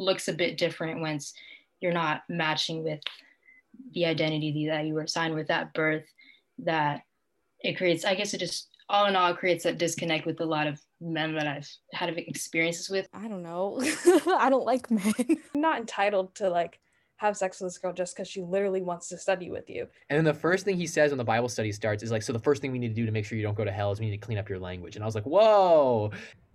looks 0.00 0.28
a 0.28 0.32
bit 0.32 0.56
different 0.56 1.00
once 1.00 1.34
you're 1.80 1.92
not 1.92 2.22
matching 2.28 2.82
with 2.82 3.00
the 3.92 4.06
identity 4.06 4.66
that 4.66 4.86
you 4.86 4.94
were 4.94 5.02
assigned 5.02 5.34
with 5.34 5.50
at 5.50 5.72
birth 5.74 6.04
that 6.58 7.02
it 7.60 7.76
creates 7.76 8.04
i 8.04 8.14
guess 8.14 8.34
it 8.34 8.38
just 8.38 8.68
all 8.88 9.06
in 9.06 9.14
all 9.14 9.34
creates 9.34 9.64
that 9.64 9.78
disconnect 9.78 10.26
with 10.26 10.40
a 10.40 10.44
lot 10.44 10.66
of 10.66 10.80
men 11.00 11.34
that 11.34 11.46
i've 11.46 11.68
had 11.92 12.08
experiences 12.16 12.88
with 12.90 13.08
i 13.12 13.28
don't 13.28 13.42
know 13.42 13.80
i 14.38 14.48
don't 14.50 14.66
like 14.66 14.90
men 14.90 15.14
i'm 15.28 15.38
not 15.60 15.78
entitled 15.78 16.34
to 16.34 16.48
like 16.48 16.80
have 17.20 17.36
sex 17.36 17.60
with 17.60 17.70
this 17.70 17.76
girl 17.76 17.92
just 17.92 18.16
because 18.16 18.26
she 18.26 18.40
literally 18.40 18.80
wants 18.80 19.06
to 19.08 19.18
study 19.18 19.50
with 19.50 19.68
you. 19.68 19.86
And 20.08 20.16
then 20.16 20.24
the 20.24 20.32
first 20.32 20.64
thing 20.64 20.78
he 20.78 20.86
says 20.86 21.10
when 21.10 21.18
the 21.18 21.24
Bible 21.24 21.50
study 21.50 21.70
starts 21.70 22.02
is 22.02 22.10
like, 22.10 22.22
so 22.22 22.32
the 22.32 22.38
first 22.38 22.62
thing 22.62 22.72
we 22.72 22.78
need 22.78 22.88
to 22.88 22.94
do 22.94 23.04
to 23.04 23.12
make 23.12 23.26
sure 23.26 23.36
you 23.36 23.44
don't 23.44 23.56
go 23.56 23.64
to 23.64 23.70
hell 23.70 23.92
is 23.92 24.00
we 24.00 24.06
need 24.06 24.18
to 24.18 24.26
clean 24.26 24.38
up 24.38 24.48
your 24.48 24.58
language. 24.58 24.96
And 24.96 25.04
I 25.04 25.06
was 25.06 25.14
like, 25.14 25.26
whoa. 25.26 26.12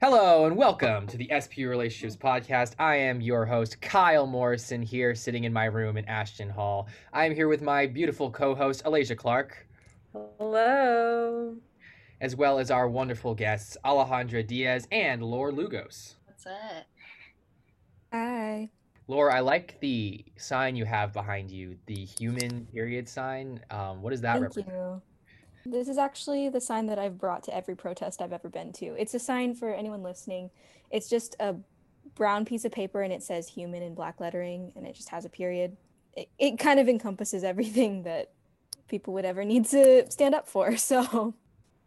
Hello 0.08 0.46
and 0.46 0.56
welcome 0.56 1.08
to 1.08 1.18
the 1.18 1.32
SP 1.34 1.66
Relationships 1.66 2.16
Podcast. 2.16 2.76
I 2.78 2.96
am 2.96 3.22
your 3.22 3.44
host, 3.44 3.82
Kyle 3.82 4.28
Morrison, 4.28 4.84
here 4.84 5.16
sitting 5.16 5.46
in 5.46 5.52
my 5.52 5.66
room 5.66 5.98
in 5.98 6.06
Ashton 6.06 6.48
Hall. 6.48 6.88
I 7.12 7.26
am 7.26 7.34
here 7.34 7.48
with 7.48 7.64
my 7.64 7.88
beautiful 7.88 8.30
co 8.30 8.54
host, 8.54 8.84
Alasia 8.84 9.18
Clark. 9.18 9.66
Hello. 10.14 11.56
As 12.22 12.36
well 12.36 12.60
as 12.60 12.70
our 12.70 12.88
wonderful 12.88 13.34
guests, 13.34 13.78
Alejandra 13.84 14.46
Diaz 14.46 14.88
and 14.92 15.24
Laura 15.24 15.52
Lugos. 15.52 16.14
What's 16.26 16.46
up? 16.46 16.86
Hi. 18.14 18.70
Laura, 19.08 19.34
I 19.36 19.40
like 19.40 19.80
the 19.80 20.24
sign 20.38 20.76
you 20.76 20.86
have 20.86 21.14
behind 21.14 21.50
you, 21.50 21.80
the 21.88 22.06
human 22.06 22.68
period 22.68 23.10
sign. 23.10 23.60
Um, 23.72 24.04
what 24.04 24.12
does 24.12 24.22
that 24.22 24.34
Thank 24.34 24.44
represent? 24.44 24.68
You. 24.68 25.02
This 25.66 25.88
is 25.88 25.98
actually 25.98 26.50
the 26.50 26.62
sign 26.62 26.86
that 26.88 27.00
I've 27.00 27.18
brought 27.18 27.44
to 27.44 27.56
every 27.56 27.76
protest 27.76 28.22
I've 28.22 28.34
ever 28.34 28.50
been 28.50 28.72
to. 28.74 28.96
It's 29.00 29.16
a 29.16 29.20
sign 29.20 29.56
for 29.56 29.74
anyone 29.74 30.04
listening. 30.04 30.52
It's 30.92 31.10
just 31.10 31.36
a 31.40 31.56
brown 32.14 32.46
piece 32.46 32.66
of 32.66 32.72
paper 32.72 33.02
and 33.02 33.12
it 33.12 33.24
says 33.24 33.48
human 33.48 33.82
in 33.82 33.96
black 33.96 34.20
lettering 34.20 34.72
and 34.76 34.86
it 34.86 34.96
just 34.96 35.10
has 35.10 35.26
a 35.26 35.30
period. 35.30 35.76
It, 36.16 36.30
it 36.38 36.60
kind 36.60 36.80
of 36.80 36.88
encompasses 36.88 37.44
everything 37.44 38.04
that 38.04 38.32
people 38.88 39.14
would 39.16 39.26
ever 39.26 39.44
need 39.44 39.66
to 39.66 40.10
stand 40.12 40.36
up 40.36 40.48
for. 40.48 40.78
So 40.78 41.34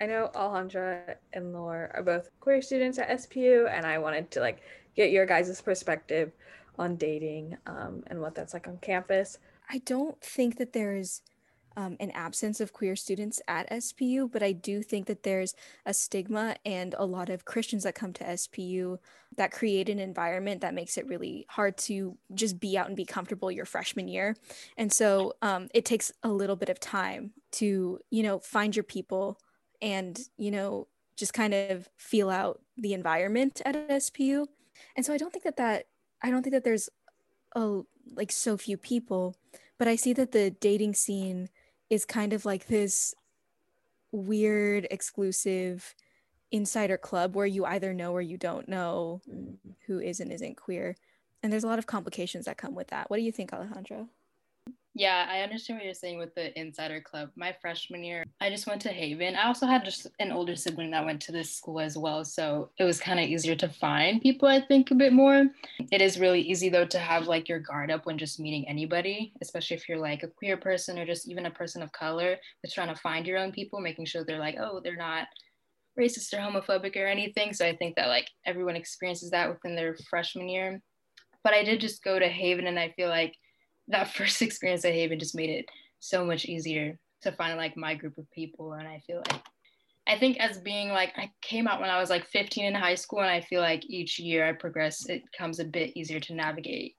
I 0.00 0.06
know 0.06 0.30
Alejandra 0.34 1.16
and 1.32 1.52
Laura 1.52 1.90
are 1.94 2.02
both 2.02 2.30
queer 2.40 2.62
students 2.62 2.98
at 2.98 3.08
SPU, 3.08 3.68
and 3.68 3.84
I 3.84 3.98
wanted 3.98 4.30
to 4.32 4.40
like 4.40 4.62
get 4.94 5.10
your 5.10 5.26
guys' 5.26 5.60
perspective 5.60 6.30
on 6.78 6.94
dating 6.96 7.56
um, 7.66 8.04
and 8.06 8.20
what 8.20 8.34
that's 8.34 8.54
like 8.54 8.68
on 8.68 8.78
campus. 8.78 9.38
I 9.68 9.78
don't 9.78 10.20
think 10.20 10.58
that 10.58 10.72
there's 10.72 11.22
um, 11.78 11.96
an 12.00 12.10
absence 12.10 12.60
of 12.60 12.72
queer 12.72 12.96
students 12.96 13.40
at 13.46 13.70
SPU, 13.70 14.28
but 14.30 14.42
I 14.42 14.50
do 14.50 14.82
think 14.82 15.06
that 15.06 15.22
there's 15.22 15.54
a 15.86 15.94
stigma 15.94 16.56
and 16.66 16.92
a 16.98 17.06
lot 17.06 17.28
of 17.28 17.44
Christians 17.44 17.84
that 17.84 17.94
come 17.94 18.12
to 18.14 18.24
SPU 18.24 18.98
that 19.36 19.52
create 19.52 19.88
an 19.88 20.00
environment 20.00 20.60
that 20.62 20.74
makes 20.74 20.98
it 20.98 21.06
really 21.06 21.46
hard 21.48 21.78
to 21.78 22.18
just 22.34 22.58
be 22.58 22.76
out 22.76 22.88
and 22.88 22.96
be 22.96 23.04
comfortable 23.04 23.52
your 23.52 23.64
freshman 23.64 24.08
year. 24.08 24.36
And 24.76 24.92
so 24.92 25.34
um, 25.40 25.68
it 25.72 25.84
takes 25.84 26.10
a 26.24 26.30
little 26.30 26.56
bit 26.56 26.68
of 26.68 26.80
time 26.80 27.30
to, 27.52 28.00
you 28.10 28.22
know, 28.24 28.40
find 28.40 28.74
your 28.74 28.82
people 28.82 29.38
and, 29.80 30.18
you 30.36 30.50
know, 30.50 30.88
just 31.16 31.32
kind 31.32 31.54
of 31.54 31.88
feel 31.96 32.28
out 32.28 32.60
the 32.76 32.92
environment 32.92 33.62
at 33.64 33.88
SPU. 33.88 34.46
And 34.96 35.06
so 35.06 35.12
I 35.12 35.16
don't 35.16 35.32
think 35.32 35.44
that 35.44 35.58
that 35.58 35.86
I 36.24 36.30
don't 36.30 36.42
think 36.42 36.54
that 36.54 36.64
there's 36.64 36.88
a 37.54 37.82
like 38.16 38.32
so 38.32 38.56
few 38.56 38.76
people, 38.76 39.36
but 39.78 39.86
I 39.86 39.94
see 39.94 40.12
that 40.14 40.32
the 40.32 40.50
dating 40.50 40.94
scene 40.94 41.48
is 41.90 42.04
kind 42.04 42.32
of 42.32 42.44
like 42.44 42.66
this 42.66 43.14
weird 44.12 44.86
exclusive 44.90 45.94
insider 46.50 46.96
club 46.96 47.34
where 47.34 47.46
you 47.46 47.64
either 47.64 47.92
know 47.92 48.12
or 48.12 48.22
you 48.22 48.36
don't 48.36 48.68
know 48.68 49.20
mm. 49.30 49.56
who 49.86 49.98
is 49.98 50.20
and 50.20 50.32
isn't 50.32 50.56
queer. 50.56 50.96
And 51.42 51.52
there's 51.52 51.64
a 51.64 51.68
lot 51.68 51.78
of 51.78 51.86
complications 51.86 52.46
that 52.46 52.56
come 52.56 52.74
with 52.74 52.88
that. 52.88 53.10
What 53.10 53.18
do 53.18 53.22
you 53.22 53.32
think, 53.32 53.50
Alejandra? 53.50 54.08
Yeah, 54.98 55.28
I 55.30 55.42
understand 55.42 55.78
what 55.78 55.84
you're 55.84 55.94
saying 55.94 56.18
with 56.18 56.34
the 56.34 56.58
insider 56.58 57.00
club. 57.00 57.30
My 57.36 57.54
freshman 57.60 58.02
year, 58.02 58.24
I 58.40 58.50
just 58.50 58.66
went 58.66 58.82
to 58.82 58.88
Haven. 58.88 59.36
I 59.36 59.46
also 59.46 59.64
had 59.64 59.84
just 59.84 60.08
an 60.18 60.32
older 60.32 60.56
sibling 60.56 60.90
that 60.90 61.04
went 61.04 61.20
to 61.22 61.30
this 61.30 61.54
school 61.54 61.78
as 61.78 61.96
well. 61.96 62.24
So 62.24 62.70
it 62.80 62.82
was 62.82 62.98
kind 62.98 63.20
of 63.20 63.26
easier 63.26 63.54
to 63.54 63.68
find 63.68 64.20
people, 64.20 64.48
I 64.48 64.60
think, 64.60 64.90
a 64.90 64.96
bit 64.96 65.12
more. 65.12 65.46
It 65.92 66.02
is 66.02 66.18
really 66.18 66.40
easy, 66.40 66.68
though, 66.68 66.84
to 66.86 66.98
have 66.98 67.28
like 67.28 67.48
your 67.48 67.60
guard 67.60 67.92
up 67.92 68.06
when 68.06 68.18
just 68.18 68.40
meeting 68.40 68.66
anybody, 68.66 69.32
especially 69.40 69.76
if 69.76 69.88
you're 69.88 69.98
like 69.98 70.24
a 70.24 70.28
queer 70.28 70.56
person 70.56 70.98
or 70.98 71.06
just 71.06 71.28
even 71.28 71.46
a 71.46 71.50
person 71.52 71.80
of 71.80 71.92
color 71.92 72.34
that's 72.60 72.74
trying 72.74 72.92
to 72.92 73.00
find 73.00 73.24
your 73.24 73.38
own 73.38 73.52
people, 73.52 73.80
making 73.80 74.06
sure 74.06 74.24
they're 74.24 74.40
like, 74.40 74.56
oh, 74.60 74.80
they're 74.82 74.96
not 74.96 75.28
racist 75.96 76.34
or 76.34 76.38
homophobic 76.38 76.96
or 76.96 77.06
anything. 77.06 77.52
So 77.52 77.64
I 77.64 77.76
think 77.76 77.94
that 77.94 78.08
like 78.08 78.28
everyone 78.44 78.74
experiences 78.74 79.30
that 79.30 79.48
within 79.48 79.76
their 79.76 79.96
freshman 80.10 80.48
year. 80.48 80.82
But 81.44 81.54
I 81.54 81.62
did 81.62 81.80
just 81.80 82.02
go 82.02 82.18
to 82.18 82.26
Haven 82.26 82.66
and 82.66 82.80
I 82.80 82.92
feel 82.96 83.10
like 83.10 83.36
that 83.88 84.14
first 84.14 84.42
experience 84.42 84.84
at 84.84 84.92
Haven 84.92 85.18
just 85.18 85.34
made 85.34 85.50
it 85.50 85.66
so 86.00 86.24
much 86.24 86.44
easier 86.44 86.98
to 87.22 87.32
find 87.32 87.56
like 87.56 87.76
my 87.76 87.94
group 87.94 88.16
of 88.18 88.30
people. 88.30 88.74
And 88.74 88.86
I 88.86 89.02
feel 89.06 89.22
like 89.30 89.42
I 90.06 90.18
think 90.18 90.38
as 90.38 90.58
being 90.58 90.88
like 90.88 91.12
I 91.16 91.30
came 91.42 91.68
out 91.68 91.80
when 91.80 91.90
I 91.90 92.00
was 92.00 92.10
like 92.10 92.24
15 92.26 92.64
in 92.64 92.74
high 92.74 92.94
school, 92.94 93.20
and 93.20 93.30
I 93.30 93.40
feel 93.40 93.60
like 93.60 93.84
each 93.88 94.18
year 94.18 94.46
I 94.46 94.52
progress, 94.52 95.06
it 95.06 95.22
comes 95.36 95.60
a 95.60 95.64
bit 95.64 95.96
easier 95.96 96.20
to 96.20 96.34
navigate 96.34 96.96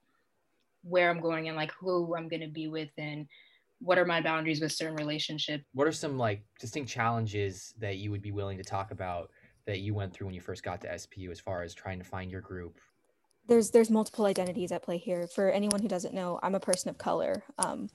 where 0.82 1.10
I'm 1.10 1.20
going 1.20 1.48
and 1.48 1.56
like 1.56 1.72
who 1.78 2.16
I'm 2.16 2.28
gonna 2.28 2.48
be 2.48 2.68
with 2.68 2.90
and 2.96 3.26
what 3.80 3.98
are 3.98 4.04
my 4.04 4.20
boundaries 4.20 4.60
with 4.60 4.72
certain 4.72 4.96
relationships. 4.96 5.64
What 5.72 5.86
are 5.86 5.92
some 5.92 6.18
like 6.18 6.42
distinct 6.58 6.90
challenges 6.90 7.74
that 7.78 7.96
you 7.96 8.10
would 8.10 8.22
be 8.22 8.30
willing 8.30 8.58
to 8.58 8.64
talk 8.64 8.90
about 8.90 9.30
that 9.66 9.80
you 9.80 9.94
went 9.94 10.12
through 10.12 10.26
when 10.26 10.34
you 10.34 10.40
first 10.40 10.62
got 10.62 10.80
to 10.82 10.88
SPU 10.88 11.30
as 11.30 11.40
far 11.40 11.62
as 11.62 11.74
trying 11.74 11.98
to 11.98 12.04
find 12.04 12.30
your 12.30 12.40
group 12.40 12.78
there's 13.48 13.70
there's 13.70 13.90
multiple 13.90 14.26
identities 14.26 14.72
at 14.72 14.82
play 14.82 14.98
here. 14.98 15.26
For 15.26 15.50
anyone 15.50 15.80
who 15.82 15.88
doesn't 15.88 16.14
know, 16.14 16.38
I'm 16.42 16.54
a 16.54 16.60
person 16.60 16.88
of 16.88 16.98
color, 16.98 17.42
um, 17.58 17.90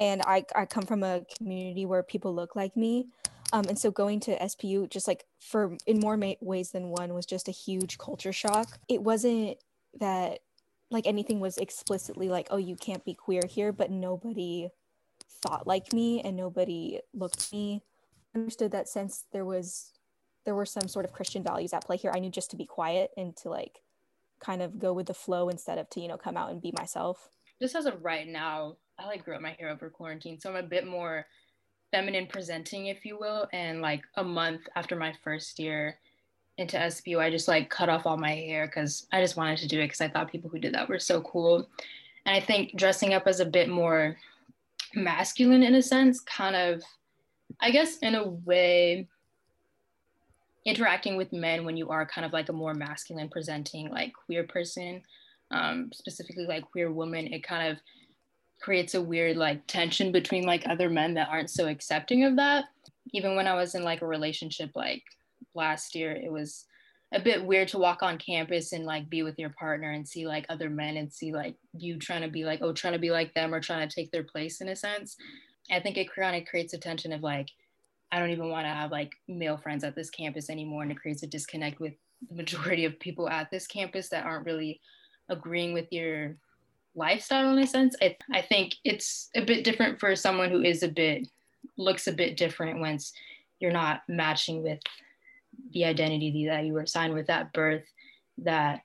and 0.00 0.22
I 0.22 0.44
I 0.54 0.66
come 0.66 0.84
from 0.84 1.02
a 1.02 1.22
community 1.36 1.84
where 1.84 2.02
people 2.02 2.34
look 2.34 2.56
like 2.56 2.76
me, 2.76 3.08
um, 3.52 3.64
and 3.68 3.78
so 3.78 3.90
going 3.90 4.20
to 4.20 4.38
SPU 4.38 4.88
just 4.88 5.08
like 5.08 5.24
for 5.40 5.76
in 5.86 6.00
more 6.00 6.16
ma- 6.16 6.34
ways 6.40 6.70
than 6.70 6.88
one 6.88 7.14
was 7.14 7.26
just 7.26 7.48
a 7.48 7.52
huge 7.52 7.98
culture 7.98 8.32
shock. 8.32 8.78
It 8.88 9.02
wasn't 9.02 9.58
that 10.00 10.40
like 10.90 11.06
anything 11.06 11.40
was 11.40 11.58
explicitly 11.58 12.28
like 12.28 12.48
oh 12.50 12.56
you 12.56 12.76
can't 12.76 13.04
be 13.04 13.14
queer 13.14 13.42
here, 13.48 13.72
but 13.72 13.90
nobody 13.90 14.68
thought 15.42 15.66
like 15.66 15.92
me 15.92 16.20
and 16.22 16.36
nobody 16.36 17.00
looked 17.14 17.52
me. 17.52 17.82
Understood 18.34 18.72
that 18.72 18.88
since 18.88 19.24
there 19.32 19.44
was 19.44 19.92
there 20.44 20.54
were 20.54 20.66
some 20.66 20.88
sort 20.88 21.04
of 21.04 21.12
Christian 21.12 21.42
values 21.42 21.72
at 21.72 21.84
play 21.84 21.96
here, 21.96 22.12
I 22.14 22.20
knew 22.20 22.30
just 22.30 22.50
to 22.52 22.56
be 22.56 22.64
quiet 22.64 23.10
and 23.16 23.36
to 23.38 23.50
like 23.50 23.80
kind 24.40 24.62
of 24.62 24.78
go 24.78 24.92
with 24.92 25.06
the 25.06 25.14
flow 25.14 25.48
instead 25.48 25.78
of 25.78 25.88
to 25.90 26.00
you 26.00 26.08
know 26.08 26.16
come 26.16 26.36
out 26.36 26.50
and 26.50 26.62
be 26.62 26.72
myself 26.76 27.30
just 27.60 27.74
as 27.74 27.86
of 27.86 28.02
right 28.04 28.28
now 28.28 28.76
i 28.98 29.06
like 29.06 29.24
grew 29.24 29.34
up 29.34 29.40
my 29.40 29.56
hair 29.58 29.70
over 29.70 29.90
quarantine 29.90 30.38
so 30.38 30.50
i'm 30.50 30.56
a 30.56 30.62
bit 30.62 30.86
more 30.86 31.26
feminine 31.90 32.26
presenting 32.26 32.86
if 32.86 33.04
you 33.04 33.18
will 33.18 33.46
and 33.52 33.80
like 33.80 34.02
a 34.16 34.24
month 34.24 34.62
after 34.76 34.94
my 34.94 35.12
first 35.24 35.58
year 35.58 35.98
into 36.58 36.76
SPU, 36.76 37.20
I 37.20 37.30
just 37.30 37.48
like 37.48 37.70
cut 37.70 37.88
off 37.88 38.04
all 38.04 38.18
my 38.18 38.34
hair 38.34 38.66
because 38.66 39.06
I 39.12 39.20
just 39.20 39.36
wanted 39.36 39.58
to 39.58 39.68
do 39.68 39.80
it 39.80 39.84
because 39.84 40.00
I 40.00 40.08
thought 40.08 40.30
people 40.30 40.50
who 40.50 40.58
did 40.58 40.74
that 40.74 40.88
were 40.88 40.98
so 40.98 41.22
cool. 41.22 41.68
And 42.26 42.34
I 42.36 42.40
think 42.40 42.76
dressing 42.76 43.14
up 43.14 43.26
as 43.26 43.40
a 43.40 43.46
bit 43.46 43.68
more 43.68 44.16
masculine 44.94 45.62
in 45.62 45.76
a 45.76 45.82
sense, 45.82 46.20
kind 46.20 46.56
of, 46.56 46.82
I 47.60 47.70
guess, 47.70 47.98
in 47.98 48.16
a 48.16 48.26
way, 48.26 49.08
interacting 50.68 51.16
with 51.16 51.32
men 51.32 51.64
when 51.64 51.76
you 51.76 51.88
are 51.88 52.04
kind 52.06 52.24
of 52.24 52.32
like 52.32 52.48
a 52.48 52.52
more 52.52 52.74
masculine 52.74 53.28
presenting 53.28 53.88
like 53.90 54.12
queer 54.12 54.44
person 54.44 55.02
um, 55.50 55.90
specifically 55.94 56.46
like 56.46 56.70
queer 56.70 56.92
woman 56.92 57.26
it 57.26 57.42
kind 57.42 57.72
of 57.72 57.78
creates 58.60 58.94
a 58.94 59.00
weird 59.00 59.36
like 59.36 59.66
tension 59.66 60.12
between 60.12 60.44
like 60.44 60.66
other 60.68 60.90
men 60.90 61.14
that 61.14 61.28
aren't 61.28 61.50
so 61.50 61.68
accepting 61.68 62.24
of 62.24 62.36
that. 62.36 62.64
Even 63.12 63.36
when 63.36 63.46
i 63.46 63.54
was 63.54 63.74
in 63.74 63.82
like 63.82 64.02
a 64.02 64.06
relationship 64.06 64.70
like 64.74 65.02
last 65.54 65.94
year 65.94 66.12
it 66.12 66.30
was 66.30 66.66
a 67.14 67.20
bit 67.20 67.42
weird 67.42 67.68
to 67.68 67.78
walk 67.78 68.02
on 68.02 68.18
campus 68.18 68.72
and 68.72 68.84
like 68.84 69.08
be 69.08 69.22
with 69.22 69.38
your 69.38 69.48
partner 69.58 69.92
and 69.92 70.06
see 70.06 70.26
like 70.26 70.44
other 70.50 70.68
men 70.68 70.98
and 70.98 71.10
see 71.10 71.32
like 71.32 71.56
you 71.72 71.98
trying 71.98 72.20
to 72.20 72.28
be 72.28 72.44
like 72.44 72.60
oh 72.60 72.72
trying 72.72 72.92
to 72.92 72.98
be 72.98 73.10
like 73.10 73.32
them 73.32 73.54
or 73.54 73.60
trying 73.60 73.88
to 73.88 73.94
take 73.94 74.10
their 74.10 74.24
place 74.24 74.60
in 74.60 74.68
a 74.68 74.76
sense. 74.76 75.16
I 75.70 75.80
think 75.80 75.96
it 75.96 76.14
kind 76.14 76.36
of 76.36 76.48
creates 76.48 76.74
a 76.74 76.78
tension 76.78 77.12
of 77.12 77.22
like 77.22 77.48
I 78.10 78.18
don't 78.18 78.30
even 78.30 78.48
want 78.48 78.66
to 78.66 78.70
have 78.70 78.90
like 78.90 79.12
male 79.26 79.56
friends 79.56 79.84
at 79.84 79.94
this 79.94 80.10
campus 80.10 80.50
anymore. 80.50 80.82
And 80.82 80.90
it 80.90 81.00
creates 81.00 81.22
a 81.22 81.26
disconnect 81.26 81.80
with 81.80 81.94
the 82.28 82.34
majority 82.34 82.84
of 82.84 82.98
people 82.98 83.28
at 83.28 83.50
this 83.50 83.66
campus 83.66 84.08
that 84.08 84.24
aren't 84.24 84.46
really 84.46 84.80
agreeing 85.28 85.74
with 85.74 85.86
your 85.90 86.36
lifestyle 86.94 87.52
in 87.52 87.58
a 87.62 87.66
sense. 87.66 87.94
I, 88.00 88.16
I 88.32 88.42
think 88.42 88.74
it's 88.84 89.30
a 89.34 89.44
bit 89.44 89.64
different 89.64 90.00
for 90.00 90.16
someone 90.16 90.50
who 90.50 90.62
is 90.62 90.82
a 90.82 90.88
bit, 90.88 91.28
looks 91.76 92.06
a 92.06 92.12
bit 92.12 92.36
different 92.36 92.80
once 92.80 93.12
you're 93.60 93.72
not 93.72 94.02
matching 94.08 94.62
with 94.62 94.80
the 95.72 95.84
identity 95.84 96.46
that 96.46 96.64
you 96.64 96.72
were 96.72 96.82
assigned 96.82 97.14
with 97.14 97.28
at 97.30 97.52
birth 97.52 97.84
that 98.38 98.82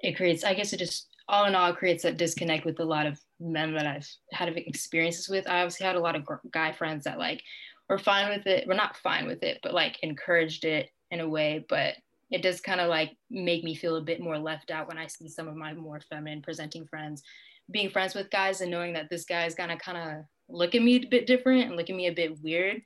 it 0.00 0.16
creates, 0.16 0.44
I 0.44 0.54
guess 0.54 0.72
it 0.72 0.78
just 0.78 1.08
all 1.28 1.44
in 1.46 1.54
all 1.54 1.74
creates 1.74 2.02
that 2.02 2.16
disconnect 2.16 2.64
with 2.64 2.80
a 2.80 2.84
lot 2.84 3.06
of 3.06 3.20
men 3.38 3.74
that 3.74 3.86
I've 3.86 4.08
had 4.32 4.48
experiences 4.56 5.28
with. 5.28 5.48
I 5.48 5.60
obviously 5.60 5.86
had 5.86 5.96
a 5.96 6.00
lot 6.00 6.16
of 6.16 6.26
guy 6.50 6.72
friends 6.72 7.04
that 7.04 7.18
like 7.18 7.42
we're 7.88 7.98
fine 7.98 8.28
with 8.28 8.46
it. 8.46 8.66
We're 8.66 8.74
not 8.74 8.96
fine 8.96 9.26
with 9.26 9.42
it, 9.42 9.60
but 9.62 9.74
like 9.74 9.98
encouraged 10.02 10.64
it 10.64 10.90
in 11.10 11.20
a 11.20 11.28
way. 11.28 11.64
But 11.68 11.94
it 12.30 12.42
does 12.42 12.60
kind 12.60 12.80
of 12.80 12.88
like 12.88 13.16
make 13.30 13.64
me 13.64 13.74
feel 13.74 13.96
a 13.96 14.02
bit 14.02 14.20
more 14.20 14.38
left 14.38 14.70
out 14.70 14.88
when 14.88 14.98
I 14.98 15.06
see 15.06 15.28
some 15.28 15.48
of 15.48 15.56
my 15.56 15.72
more 15.72 16.00
feminine 16.00 16.42
presenting 16.42 16.86
friends 16.86 17.22
being 17.70 17.90
friends 17.90 18.14
with 18.14 18.30
guys 18.30 18.60
and 18.60 18.70
knowing 18.70 18.92
that 18.94 19.10
this 19.10 19.24
guy 19.24 19.44
is 19.44 19.54
gonna 19.54 19.78
kind 19.78 19.98
of 19.98 20.24
look 20.48 20.74
at 20.74 20.82
me 20.82 20.96
a 20.96 21.06
bit 21.06 21.26
different 21.26 21.66
and 21.66 21.76
look 21.76 21.90
at 21.90 21.96
me 21.96 22.06
a 22.06 22.12
bit 22.12 22.40
weird 22.42 22.80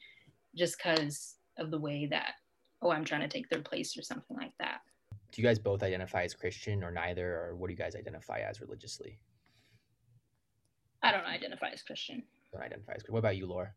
just 0.56 0.76
because 0.76 1.36
of 1.58 1.70
the 1.70 1.78
way 1.78 2.06
that 2.06 2.34
oh 2.82 2.90
i'm 2.90 3.04
trying 3.04 3.20
to 3.20 3.28
take 3.28 3.48
their 3.48 3.60
place 3.60 3.96
or 3.96 4.02
something 4.02 4.36
like 4.36 4.52
that 4.58 4.80
do 5.30 5.40
you 5.40 5.46
guys 5.46 5.58
both 5.58 5.82
identify 5.82 6.24
as 6.24 6.34
christian 6.34 6.82
or 6.82 6.90
neither 6.90 7.36
or 7.36 7.54
what 7.56 7.68
do 7.68 7.72
you 7.72 7.78
guys 7.78 7.94
identify 7.94 8.40
as 8.40 8.60
religiously 8.60 9.18
i 11.02 11.12
don't 11.12 11.26
identify 11.26 11.68
as 11.68 11.82
christian 11.82 12.22
don't 12.52 12.62
identify 12.62 12.92
as 12.92 13.02
what 13.08 13.20
about 13.20 13.36
you 13.36 13.46
laura 13.46 13.72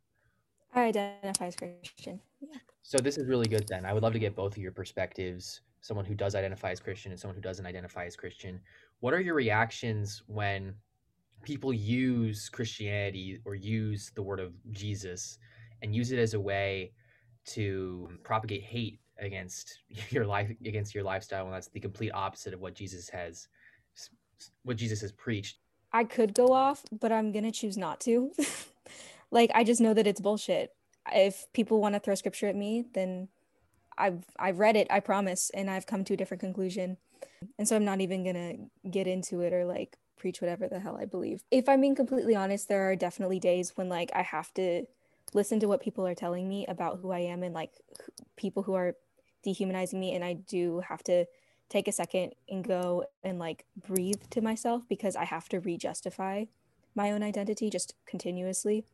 I 0.75 0.87
identify 0.87 1.47
as 1.47 1.55
Christian. 1.55 2.19
Yeah. 2.41 2.57
So 2.83 2.99
this 2.99 3.17
is 3.17 3.25
really 3.25 3.47
good 3.47 3.67
then. 3.67 3.85
I 3.85 3.93
would 3.93 4.03
love 4.03 4.13
to 4.13 4.19
get 4.19 4.35
both 4.35 4.55
of 4.55 4.61
your 4.61 4.71
perspectives, 4.71 5.61
someone 5.81 6.05
who 6.05 6.13
does 6.13 6.35
identify 6.35 6.71
as 6.71 6.79
Christian 6.79 7.11
and 7.11 7.19
someone 7.19 7.35
who 7.35 7.41
doesn't 7.41 7.65
identify 7.65 8.05
as 8.05 8.15
Christian. 8.15 8.59
What 8.99 9.13
are 9.13 9.21
your 9.21 9.35
reactions 9.35 10.21
when 10.27 10.75
people 11.43 11.73
use 11.73 12.49
Christianity 12.49 13.39
or 13.45 13.55
use 13.55 14.11
the 14.15 14.21
word 14.21 14.39
of 14.39 14.53
Jesus 14.71 15.39
and 15.81 15.95
use 15.95 16.11
it 16.11 16.19
as 16.19 16.33
a 16.33 16.39
way 16.39 16.91
to 17.45 18.09
propagate 18.23 18.63
hate 18.63 18.99
against 19.19 19.79
your 20.09 20.25
life 20.25 20.51
against 20.65 20.93
your 20.93 21.03
lifestyle 21.03 21.45
and 21.45 21.53
that's 21.53 21.67
the 21.67 21.79
complete 21.79 22.11
opposite 22.11 22.53
of 22.53 22.59
what 22.59 22.73
Jesus 22.73 23.09
has 23.09 23.47
what 24.63 24.75
Jesus 24.75 25.01
has 25.01 25.11
preached. 25.13 25.59
I 25.93 26.03
could 26.03 26.33
go 26.33 26.51
off, 26.51 26.83
but 26.91 27.11
I'm 27.11 27.31
going 27.31 27.45
to 27.45 27.51
choose 27.51 27.77
not 27.77 28.01
to. 28.01 28.31
like 29.31 29.51
I 29.53 29.63
just 29.63 29.81
know 29.81 29.93
that 29.93 30.07
it's 30.07 30.21
bullshit. 30.21 30.71
If 31.13 31.45
people 31.53 31.81
want 31.81 31.95
to 31.95 31.99
throw 31.99 32.15
scripture 32.15 32.47
at 32.47 32.55
me, 32.55 32.85
then 32.93 33.29
I've 33.97 34.25
I've 34.37 34.59
read 34.59 34.75
it, 34.75 34.87
I 34.89 34.99
promise, 34.99 35.51
and 35.53 35.69
I've 35.69 35.85
come 35.85 36.03
to 36.05 36.13
a 36.13 36.17
different 36.17 36.41
conclusion. 36.41 36.97
And 37.57 37.67
so 37.67 37.75
I'm 37.75 37.85
not 37.85 38.01
even 38.01 38.23
to 38.23 38.89
get 38.89 39.07
into 39.07 39.41
it 39.41 39.53
or 39.53 39.65
like 39.65 39.97
preach 40.17 40.41
whatever 40.41 40.67
the 40.67 40.79
hell 40.79 40.97
I 40.99 41.05
believe. 41.05 41.43
If 41.51 41.69
I'm 41.69 41.81
being 41.81 41.95
completely 41.95 42.35
honest, 42.35 42.67
there 42.67 42.89
are 42.89 42.95
definitely 42.95 43.39
days 43.39 43.73
when 43.75 43.89
like 43.89 44.09
I 44.15 44.23
have 44.23 44.53
to 44.55 44.85
listen 45.33 45.59
to 45.59 45.67
what 45.67 45.81
people 45.81 46.07
are 46.07 46.15
telling 46.15 46.47
me 46.47 46.65
about 46.67 46.99
who 47.01 47.11
I 47.11 47.19
am 47.19 47.43
and 47.43 47.53
like 47.53 47.73
people 48.35 48.63
who 48.63 48.73
are 48.73 48.95
dehumanizing 49.43 49.99
me 49.99 50.13
and 50.15 50.23
I 50.23 50.33
do 50.33 50.81
have 50.87 51.03
to 51.03 51.25
take 51.69 51.87
a 51.87 51.91
second 51.91 52.33
and 52.49 52.63
go 52.63 53.05
and 53.23 53.39
like 53.39 53.65
breathe 53.75 54.23
to 54.31 54.41
myself 54.41 54.83
because 54.87 55.15
I 55.15 55.25
have 55.25 55.49
to 55.49 55.59
re-justify 55.59 56.45
my 56.95 57.11
own 57.11 57.23
identity 57.23 57.69
just 57.69 57.95
continuously. 58.05 58.85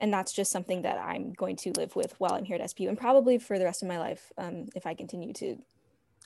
And 0.00 0.12
that's 0.12 0.32
just 0.32 0.52
something 0.52 0.82
that 0.82 0.98
I'm 0.98 1.32
going 1.32 1.56
to 1.56 1.72
live 1.72 1.96
with 1.96 2.14
while 2.18 2.34
I'm 2.34 2.44
here 2.44 2.56
at 2.56 2.62
SPU 2.62 2.88
and 2.88 2.98
probably 2.98 3.38
for 3.38 3.58
the 3.58 3.64
rest 3.64 3.82
of 3.82 3.88
my 3.88 3.98
life 3.98 4.32
um, 4.36 4.66
if 4.74 4.86
I 4.86 4.94
continue 4.94 5.32
to 5.34 5.56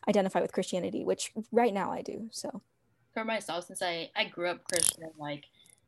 identify 0.08 0.40
with 0.40 0.52
Christianity, 0.52 1.04
which 1.04 1.32
right 1.52 1.72
now 1.72 1.92
I 1.92 2.02
do. 2.02 2.28
So 2.32 2.62
for 3.14 3.24
myself 3.24 3.66
since 3.66 3.82
I 3.82 4.08
I 4.14 4.24
grew 4.24 4.48
up 4.48 4.62
Christian 4.68 5.10
like 5.18 5.44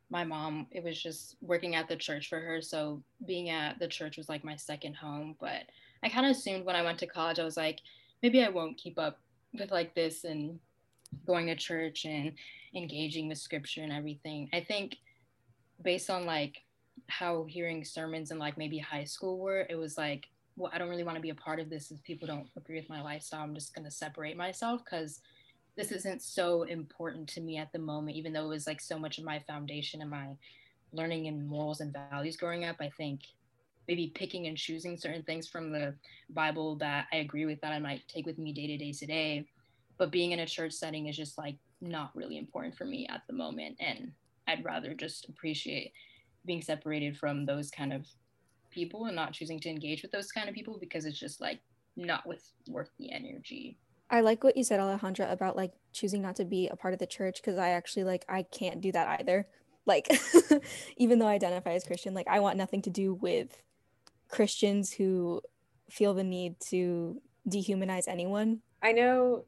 my 0.09 0.25
mom 0.25 0.67
it 0.71 0.83
was 0.83 1.01
just 1.01 1.37
working 1.41 1.73
at 1.73 1.87
the 1.87 1.95
church 1.95 2.27
for 2.27 2.37
her 2.37 2.61
so 2.61 3.01
being 3.25 3.49
at 3.49 3.79
the 3.79 3.87
church 3.87 4.17
was 4.17 4.27
like 4.27 4.43
my 4.43 4.57
second 4.57 4.93
home 4.93 5.37
but 5.39 5.63
I 6.03 6.09
kind 6.09 6.25
of 6.25 6.33
assumed 6.33 6.65
when 6.65 6.75
I 6.75 6.81
went 6.81 6.99
to 6.99 7.07
college 7.07 7.39
I 7.39 7.45
was 7.45 7.55
like 7.55 7.79
maybe 8.21 8.43
I 8.43 8.49
won't 8.49 8.77
keep 8.77 8.99
up 8.99 9.19
with 9.53 9.71
like 9.71 9.95
this 9.95 10.25
and 10.25 10.59
going 11.25 11.47
to 11.47 11.55
church 11.55 12.05
and 12.05 12.33
engaging 12.75 13.27
with 13.27 13.37
scripture 13.37 13.81
and 13.81 13.91
everything. 13.91 14.49
I 14.53 14.61
think 14.61 14.97
based 15.83 16.09
on 16.09 16.25
like 16.25 16.61
how 17.07 17.45
hearing 17.45 17.83
sermons 17.83 18.31
in 18.31 18.39
like 18.39 18.57
maybe 18.57 18.77
high 18.77 19.03
school 19.03 19.39
were, 19.39 19.65
it 19.69 19.75
was 19.75 19.97
like, 19.97 20.27
well, 20.55 20.71
I 20.73 20.77
don't 20.77 20.89
really 20.89 21.03
want 21.03 21.15
to 21.15 21.21
be 21.21 21.31
a 21.31 21.35
part 21.35 21.59
of 21.59 21.69
this 21.69 21.91
if 21.91 22.01
people 22.03 22.27
don't 22.27 22.49
agree 22.55 22.79
with 22.79 22.89
my 22.89 23.01
lifestyle. 23.01 23.41
I'm 23.41 23.55
just 23.55 23.73
going 23.73 23.85
to 23.85 23.91
separate 23.91 24.37
myself 24.37 24.83
because 24.83 25.19
this 25.75 25.91
isn't 25.91 26.21
so 26.21 26.63
important 26.63 27.27
to 27.29 27.41
me 27.41 27.57
at 27.57 27.71
the 27.71 27.79
moment, 27.79 28.15
even 28.17 28.33
though 28.33 28.45
it 28.45 28.49
was 28.49 28.67
like 28.67 28.79
so 28.79 28.99
much 28.99 29.17
of 29.17 29.23
my 29.23 29.39
foundation 29.39 30.01
and 30.01 30.11
my 30.11 30.27
learning 30.91 31.27
and 31.27 31.47
morals 31.47 31.81
and 31.81 31.95
values 32.11 32.37
growing 32.37 32.65
up. 32.65 32.75
I 32.79 32.91
think 32.95 33.21
maybe 33.87 34.11
picking 34.13 34.47
and 34.47 34.57
choosing 34.57 34.97
certain 34.97 35.23
things 35.23 35.47
from 35.47 35.71
the 35.71 35.95
Bible 36.29 36.75
that 36.77 37.07
I 37.11 37.17
agree 37.17 37.45
with 37.45 37.59
that 37.61 37.73
I 37.73 37.79
might 37.79 38.07
take 38.07 38.25
with 38.25 38.37
me 38.37 38.53
day 38.53 38.67
to 38.67 38.77
day 38.77 38.91
today. 38.91 39.47
But 39.97 40.11
being 40.11 40.31
in 40.31 40.39
a 40.39 40.45
church 40.45 40.73
setting 40.73 41.07
is 41.07 41.17
just 41.17 41.37
like 41.37 41.57
not 41.81 42.15
really 42.15 42.37
important 42.37 42.77
for 42.77 42.85
me 42.85 43.07
at 43.07 43.23
the 43.27 43.33
moment. 43.33 43.77
And 43.79 44.11
I'd 44.47 44.63
rather 44.63 44.93
just 44.93 45.27
appreciate 45.27 45.91
being 46.45 46.61
separated 46.61 47.17
from 47.17 47.45
those 47.45 47.69
kind 47.69 47.93
of 47.93 48.07
people 48.71 49.05
and 49.05 49.15
not 49.15 49.33
choosing 49.33 49.59
to 49.59 49.69
engage 49.69 50.01
with 50.01 50.11
those 50.11 50.31
kind 50.31 50.49
of 50.49 50.55
people 50.55 50.77
because 50.79 51.05
it's 51.05 51.19
just 51.19 51.39
like 51.39 51.59
not 51.95 52.27
with 52.27 52.51
worth 52.67 52.89
the 52.97 53.11
energy 53.11 53.77
I 54.13 54.21
like 54.21 54.43
what 54.43 54.55
you 54.55 54.63
said, 54.63 54.79
Alejandra, 54.79 55.31
about 55.31 55.55
like 55.55 55.71
choosing 55.91 56.21
not 56.21 56.35
to 56.35 56.45
be 56.45 56.67
a 56.67 56.75
part 56.75 56.93
of 56.93 56.99
the 56.99 57.07
church 57.07 57.41
because 57.41 57.57
I 57.57 57.69
actually 57.69 58.03
like 58.03 58.23
I 58.29 58.43
can't 58.43 58.79
do 58.79 58.91
that 58.91 59.19
either. 59.19 59.47
Like, 59.87 60.07
even 60.97 61.17
though 61.17 61.27
I 61.27 61.33
identify 61.33 61.71
as 61.71 61.83
Christian, 61.83 62.13
like 62.13 62.27
I 62.27 62.39
want 62.39 62.57
nothing 62.57 62.83
to 62.83 62.91
do 62.91 63.15
with 63.15 63.61
Christians 64.29 64.91
who 64.91 65.41
feel 65.89 66.13
the 66.13 66.23
need 66.23 66.59
to 66.67 67.21
dehumanize 67.49 68.07
anyone. 68.07 68.59
I 68.83 68.91
know 68.91 69.45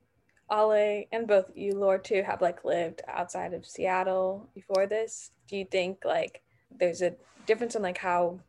Ale 0.52 1.06
and 1.12 1.28
both 1.28 1.46
you, 1.54 1.74
Laura, 1.74 2.02
too, 2.02 2.24
have 2.26 2.42
like 2.42 2.66
lived 2.66 3.02
outside 3.08 3.54
of 3.54 3.68
Seattle 3.68 4.50
before 4.56 4.88
this. 4.88 5.32
Do 5.48 5.58
you 5.58 5.66
think 5.66 6.00
like 6.04 6.42
there's 6.80 7.02
a 7.02 7.14
difference 7.46 7.76
in 7.76 7.82
like 7.82 7.98
how 7.98 8.40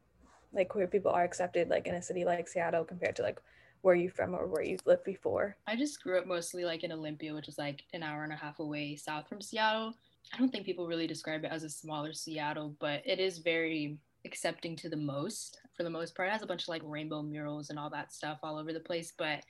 like 0.53 0.69
queer 0.69 0.87
people 0.87 1.11
are 1.11 1.25
accepted 1.25 1.69
like 1.69 1.87
in 1.87 1.95
a 1.95 2.03
city 2.03 2.25
like 2.25 2.49
Seattle 2.49 2.85
compared 2.85 3.17
to 3.17 3.23
like 3.23 3.41
where 3.83 3.95
you 3.95 4.11
from 4.11 4.35
or 4.35 4.47
where 4.47 4.63
you've 4.63 4.87
lived 4.87 5.05
before? 5.05 5.57
I 5.67 5.77
just 5.77 6.03
grew 6.03 6.19
up 6.19 6.27
mostly 6.27 6.65
like 6.65 6.83
in 6.83 6.93
Olympia, 6.93 7.35
which 7.35 7.49
is 7.49 7.59
like 7.59 7.85
an 7.93 8.03
hour 8.03 8.25
and 8.25 8.33
a 8.33 8.37
half 8.37 8.59
away 8.59 8.97
south 8.97 9.29
from 9.29 9.41
Seattle. 9.41 9.95
I 10.35 10.39
don't 10.39 10.51
think 10.51 10.67
people 10.67 10.89
really 10.89 11.07
describe 11.07 11.45
it 11.45 11.53
as 11.53 11.63
a 11.63 11.71
smaller 11.71 12.13
Seattle, 12.13 12.75
but 12.81 13.03
it 13.05 13.21
is 13.21 13.39
very 13.39 13.99
accepting 14.25 14.75
to 14.77 14.89
the 14.89 14.97
most 14.97 15.61
for 15.77 15.85
the 15.85 15.91
most 15.91 16.17
part. 16.17 16.29
It 16.29 16.33
has 16.33 16.43
a 16.43 16.47
bunch 16.47 16.63
of 16.63 16.69
like 16.69 16.83
rainbow 16.85 17.23
murals 17.23 17.71
and 17.71 17.79
all 17.79 17.91
that 17.91 18.13
stuff 18.13 18.39
all 18.43 18.59
over 18.59 18.73
the 18.73 18.81
place, 18.81 19.13
but 19.17 19.45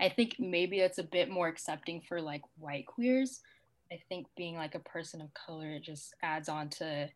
I 0.00 0.08
think 0.08 0.36
maybe 0.38 0.78
it's 0.78 0.98
a 0.98 1.04
bit 1.04 1.28
more 1.28 1.48
accepting 1.48 2.00
for 2.00 2.20
like 2.20 2.42
white 2.58 2.86
queers. 2.86 3.40
I 3.90 4.00
think 4.08 4.26
being 4.36 4.54
like 4.54 4.74
a 4.74 4.80
person 4.80 5.20
of 5.20 5.34
color 5.34 5.70
it 5.70 5.82
just 5.82 6.14
adds 6.22 6.48
on 6.48 6.68
to 6.70 7.08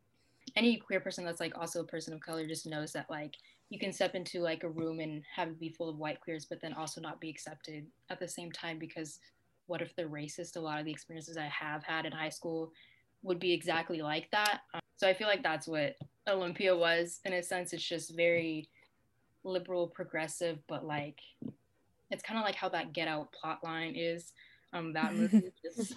any 0.57 0.77
queer 0.77 1.01
person 1.01 1.25
that's 1.25 1.41
like 1.41 1.57
also 1.59 1.81
a 1.81 1.87
person 1.87 2.15
of 2.15 2.21
color 2.21 2.47
just 2.47 2.67
knows 2.67 2.93
that 2.93 3.11
like 3.11 3.35
you 3.69 3.79
can 3.79 3.93
step 3.93 4.15
into 4.15 4.41
like 4.41 4.63
a 4.63 4.69
room 4.69 5.01
and 5.01 5.23
have 5.35 5.49
it 5.49 5.61
be 5.61 5.69
full 5.69 5.89
of 5.89 5.99
white 5.99 6.21
queers, 6.21 6.45
but 6.45 6.61
then 6.61 6.73
also 6.73 7.01
not 7.01 7.21
be 7.21 7.29
accepted 7.29 7.87
at 8.11 8.21
the 8.21 8.29
same 8.29 8.53
time 8.53 8.79
because 8.79 9.19
what 9.67 9.83
if 9.83 9.95
they're 9.97 10.09
racist? 10.09 10.57
A 10.57 10.61
lot 10.61 10.79
of 10.79 10.85
the 10.85 10.93
experiences 10.93 11.37
I 11.37 11.47
have 11.47 11.83
had 11.83 12.07
in 12.07 12.13
high 12.13 12.29
school 12.29 12.73
would 13.23 13.41
be 13.41 13.53
exactly 13.53 14.01
like 14.01 14.31
that. 14.31 14.61
Um, 14.73 14.81
so 14.97 15.09
I 15.09 15.15
feel 15.15 15.27
like 15.27 15.43
that's 15.43 15.67
what 15.67 15.97
Olympia 16.29 16.77
was 16.77 17.21
in 17.25 17.33
a 17.33 17.43
sense. 17.43 17.73
It's 17.73 17.83
just 17.83 18.17
very 18.17 18.69
liberal, 19.43 19.89
progressive, 19.89 20.59
but 20.69 20.87
like 20.87 21.19
it's 22.11 22.23
kind 22.23 22.39
of 22.39 22.45
like 22.45 22.55
how 22.55 22.69
that 22.69 22.93
Get 22.93 23.09
Out 23.09 23.33
plot 23.33 23.59
line 23.65 23.95
is. 23.97 24.33
Um, 24.73 24.93
that 24.93 25.15
movie 25.17 25.53
just 25.63 25.97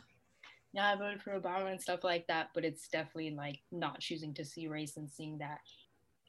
yeah, 0.74 0.92
I 0.92 0.96
voted 0.96 1.22
for 1.22 1.40
Obama 1.40 1.72
and 1.72 1.82
stuff 1.82 2.04
like 2.04 2.28
that, 2.28 2.50
but 2.54 2.66
it's 2.66 2.88
definitely 2.88 3.32
like 3.32 3.60
not 3.72 4.00
choosing 4.00 4.34
to 4.36 4.46
see 4.46 4.68
race 4.68 4.98
and 4.98 5.10
seeing 5.10 5.38
that 5.40 5.60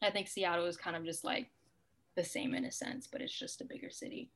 I 0.02 0.10
think 0.10 0.28
Seattle 0.28 0.66
is 0.66 0.76
kind 0.76 0.96
of 0.96 1.04
just 1.04 1.24
like 1.24 1.50
the 2.16 2.24
same 2.24 2.54
in 2.54 2.64
a 2.64 2.72
sense, 2.72 3.06
but 3.06 3.20
it's 3.20 3.38
just 3.38 3.60
a 3.60 3.64
bigger 3.64 3.90
city. 3.90 4.30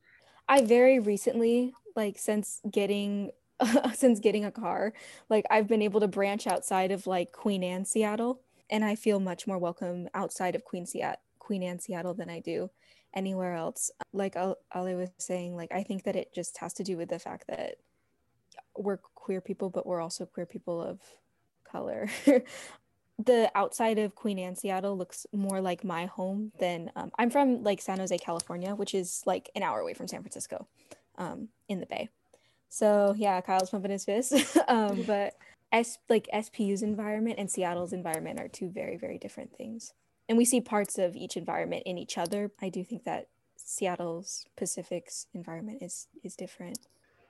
I 0.48 0.62
very 0.62 0.98
recently, 0.98 1.72
like 1.96 2.18
since 2.18 2.60
getting 2.70 3.30
since 3.94 4.20
getting 4.20 4.44
a 4.44 4.50
car, 4.50 4.92
like 5.28 5.46
I've 5.50 5.68
been 5.68 5.82
able 5.82 6.00
to 6.00 6.08
branch 6.08 6.46
outside 6.46 6.90
of 6.90 7.06
like 7.06 7.32
Queen 7.32 7.64
Anne, 7.64 7.84
Seattle, 7.84 8.40
and 8.68 8.84
I 8.84 8.94
feel 8.94 9.20
much 9.20 9.46
more 9.46 9.58
welcome 9.58 10.08
outside 10.12 10.54
of 10.54 10.64
Queen 10.64 10.86
Seattle, 10.86 11.20
Queen 11.38 11.62
Anne, 11.62 11.78
Seattle 11.78 12.14
than 12.14 12.28
I 12.28 12.40
do 12.40 12.70
anywhere 13.14 13.54
else. 13.54 13.90
Like 14.12 14.36
Ali 14.72 14.94
was 14.94 15.10
saying, 15.18 15.56
like 15.56 15.72
I 15.72 15.82
think 15.82 16.04
that 16.04 16.16
it 16.16 16.34
just 16.34 16.58
has 16.58 16.74
to 16.74 16.84
do 16.84 16.98
with 16.98 17.08
the 17.08 17.18
fact 17.18 17.46
that 17.48 17.76
we're 18.76 18.98
queer 19.14 19.40
people, 19.40 19.70
but 19.70 19.86
we're 19.86 20.00
also 20.00 20.26
queer 20.26 20.46
people 20.46 20.82
of 20.82 21.00
color. 21.70 22.08
the 23.24 23.50
outside 23.54 23.98
of 23.98 24.14
Queen 24.14 24.38
Anne, 24.38 24.56
Seattle 24.56 24.96
looks 24.96 25.26
more 25.32 25.60
like 25.60 25.84
my 25.84 26.06
home 26.06 26.52
than 26.58 26.90
um, 26.96 27.10
I'm 27.18 27.30
from 27.30 27.62
like 27.62 27.80
San 27.80 27.98
Jose, 27.98 28.16
California, 28.18 28.74
which 28.74 28.94
is 28.94 29.22
like 29.26 29.50
an 29.54 29.62
hour 29.62 29.80
away 29.80 29.94
from 29.94 30.08
San 30.08 30.20
Francisco, 30.20 30.66
um, 31.16 31.48
in 31.68 31.80
the 31.80 31.86
Bay. 31.86 32.08
So 32.68 33.14
yeah, 33.16 33.40
Kyle's 33.40 33.70
pumping 33.70 33.92
his 33.92 34.04
fist. 34.04 34.34
um, 34.68 35.02
but 35.06 35.34
S 35.72 35.98
like 36.08 36.28
SPU's 36.42 36.82
environment 36.82 37.36
and 37.38 37.50
Seattle's 37.50 37.92
environment 37.92 38.40
are 38.40 38.48
two 38.48 38.68
very 38.68 38.96
very 38.96 39.18
different 39.18 39.56
things, 39.56 39.92
and 40.28 40.36
we 40.36 40.44
see 40.44 40.60
parts 40.60 40.98
of 40.98 41.14
each 41.14 41.36
environment 41.36 41.84
in 41.86 41.98
each 41.98 42.18
other. 42.18 42.50
I 42.60 42.68
do 42.68 42.82
think 42.84 43.04
that 43.04 43.28
Seattle's 43.56 44.46
Pacific's 44.56 45.26
environment 45.32 45.82
is 45.82 46.08
is 46.24 46.34
different. 46.34 46.78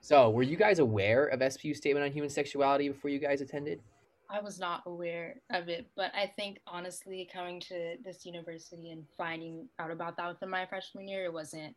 So, 0.04 0.28
were 0.28 0.42
you 0.42 0.58
guys 0.58 0.80
aware 0.80 1.28
of 1.28 1.40
SPU's 1.40 1.78
statement 1.78 2.04
on 2.04 2.12
human 2.12 2.28
sexuality 2.28 2.90
before 2.90 3.08
you 3.08 3.18
guys 3.18 3.40
attended? 3.40 3.80
I 4.28 4.38
was 4.38 4.60
not 4.60 4.82
aware 4.84 5.36
of 5.50 5.70
it, 5.70 5.86
but 5.96 6.12
I 6.14 6.26
think 6.26 6.60
honestly, 6.66 7.26
coming 7.32 7.58
to 7.60 7.96
this 8.04 8.26
university 8.26 8.90
and 8.90 9.06
finding 9.16 9.66
out 9.78 9.90
about 9.90 10.18
that 10.18 10.28
within 10.28 10.50
my 10.50 10.66
freshman 10.66 11.08
year, 11.08 11.24
it 11.24 11.32
wasn't 11.32 11.74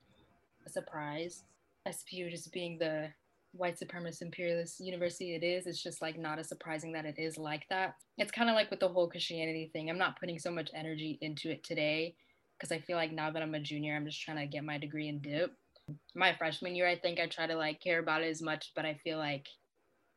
a 0.65 0.69
surprise. 0.69 1.45
SPU 1.87 2.29
just 2.29 2.51
being 2.51 2.77
the 2.77 3.07
white 3.53 3.79
supremacist 3.79 4.21
imperialist 4.21 4.81
university 4.81 5.33
it 5.33 5.41
is, 5.41 5.65
it's 5.65 5.81
just 5.81 6.01
like 6.01 6.19
not 6.19 6.37
as 6.37 6.49
surprising 6.49 6.91
that 6.91 7.05
it 7.05 7.15
is 7.17 7.37
like 7.37 7.63
that. 7.69 7.95
It's 8.17 8.33
kind 8.33 8.49
of 8.49 8.55
like 8.57 8.69
with 8.69 8.81
the 8.81 8.89
whole 8.89 9.07
Christianity 9.07 9.69
thing. 9.71 9.89
I'm 9.89 9.97
not 9.97 10.19
putting 10.19 10.37
so 10.37 10.51
much 10.51 10.69
energy 10.75 11.17
into 11.21 11.49
it 11.49 11.63
today 11.63 12.13
because 12.59 12.73
I 12.73 12.79
feel 12.79 12.97
like 12.97 13.13
now 13.13 13.31
that 13.31 13.41
I'm 13.41 13.55
a 13.55 13.59
junior, 13.61 13.95
I'm 13.95 14.05
just 14.05 14.21
trying 14.21 14.39
to 14.39 14.47
get 14.47 14.65
my 14.65 14.77
degree 14.77 15.07
and 15.07 15.21
dip. 15.21 15.53
My 16.15 16.33
freshman 16.33 16.75
year, 16.75 16.87
I 16.87 16.97
think 16.97 17.19
I 17.19 17.27
try 17.27 17.47
to 17.47 17.55
like 17.55 17.79
care 17.81 17.99
about 17.99 18.23
it 18.23 18.29
as 18.29 18.41
much, 18.41 18.71
but 18.75 18.85
I 18.85 18.95
feel 19.03 19.17
like 19.17 19.47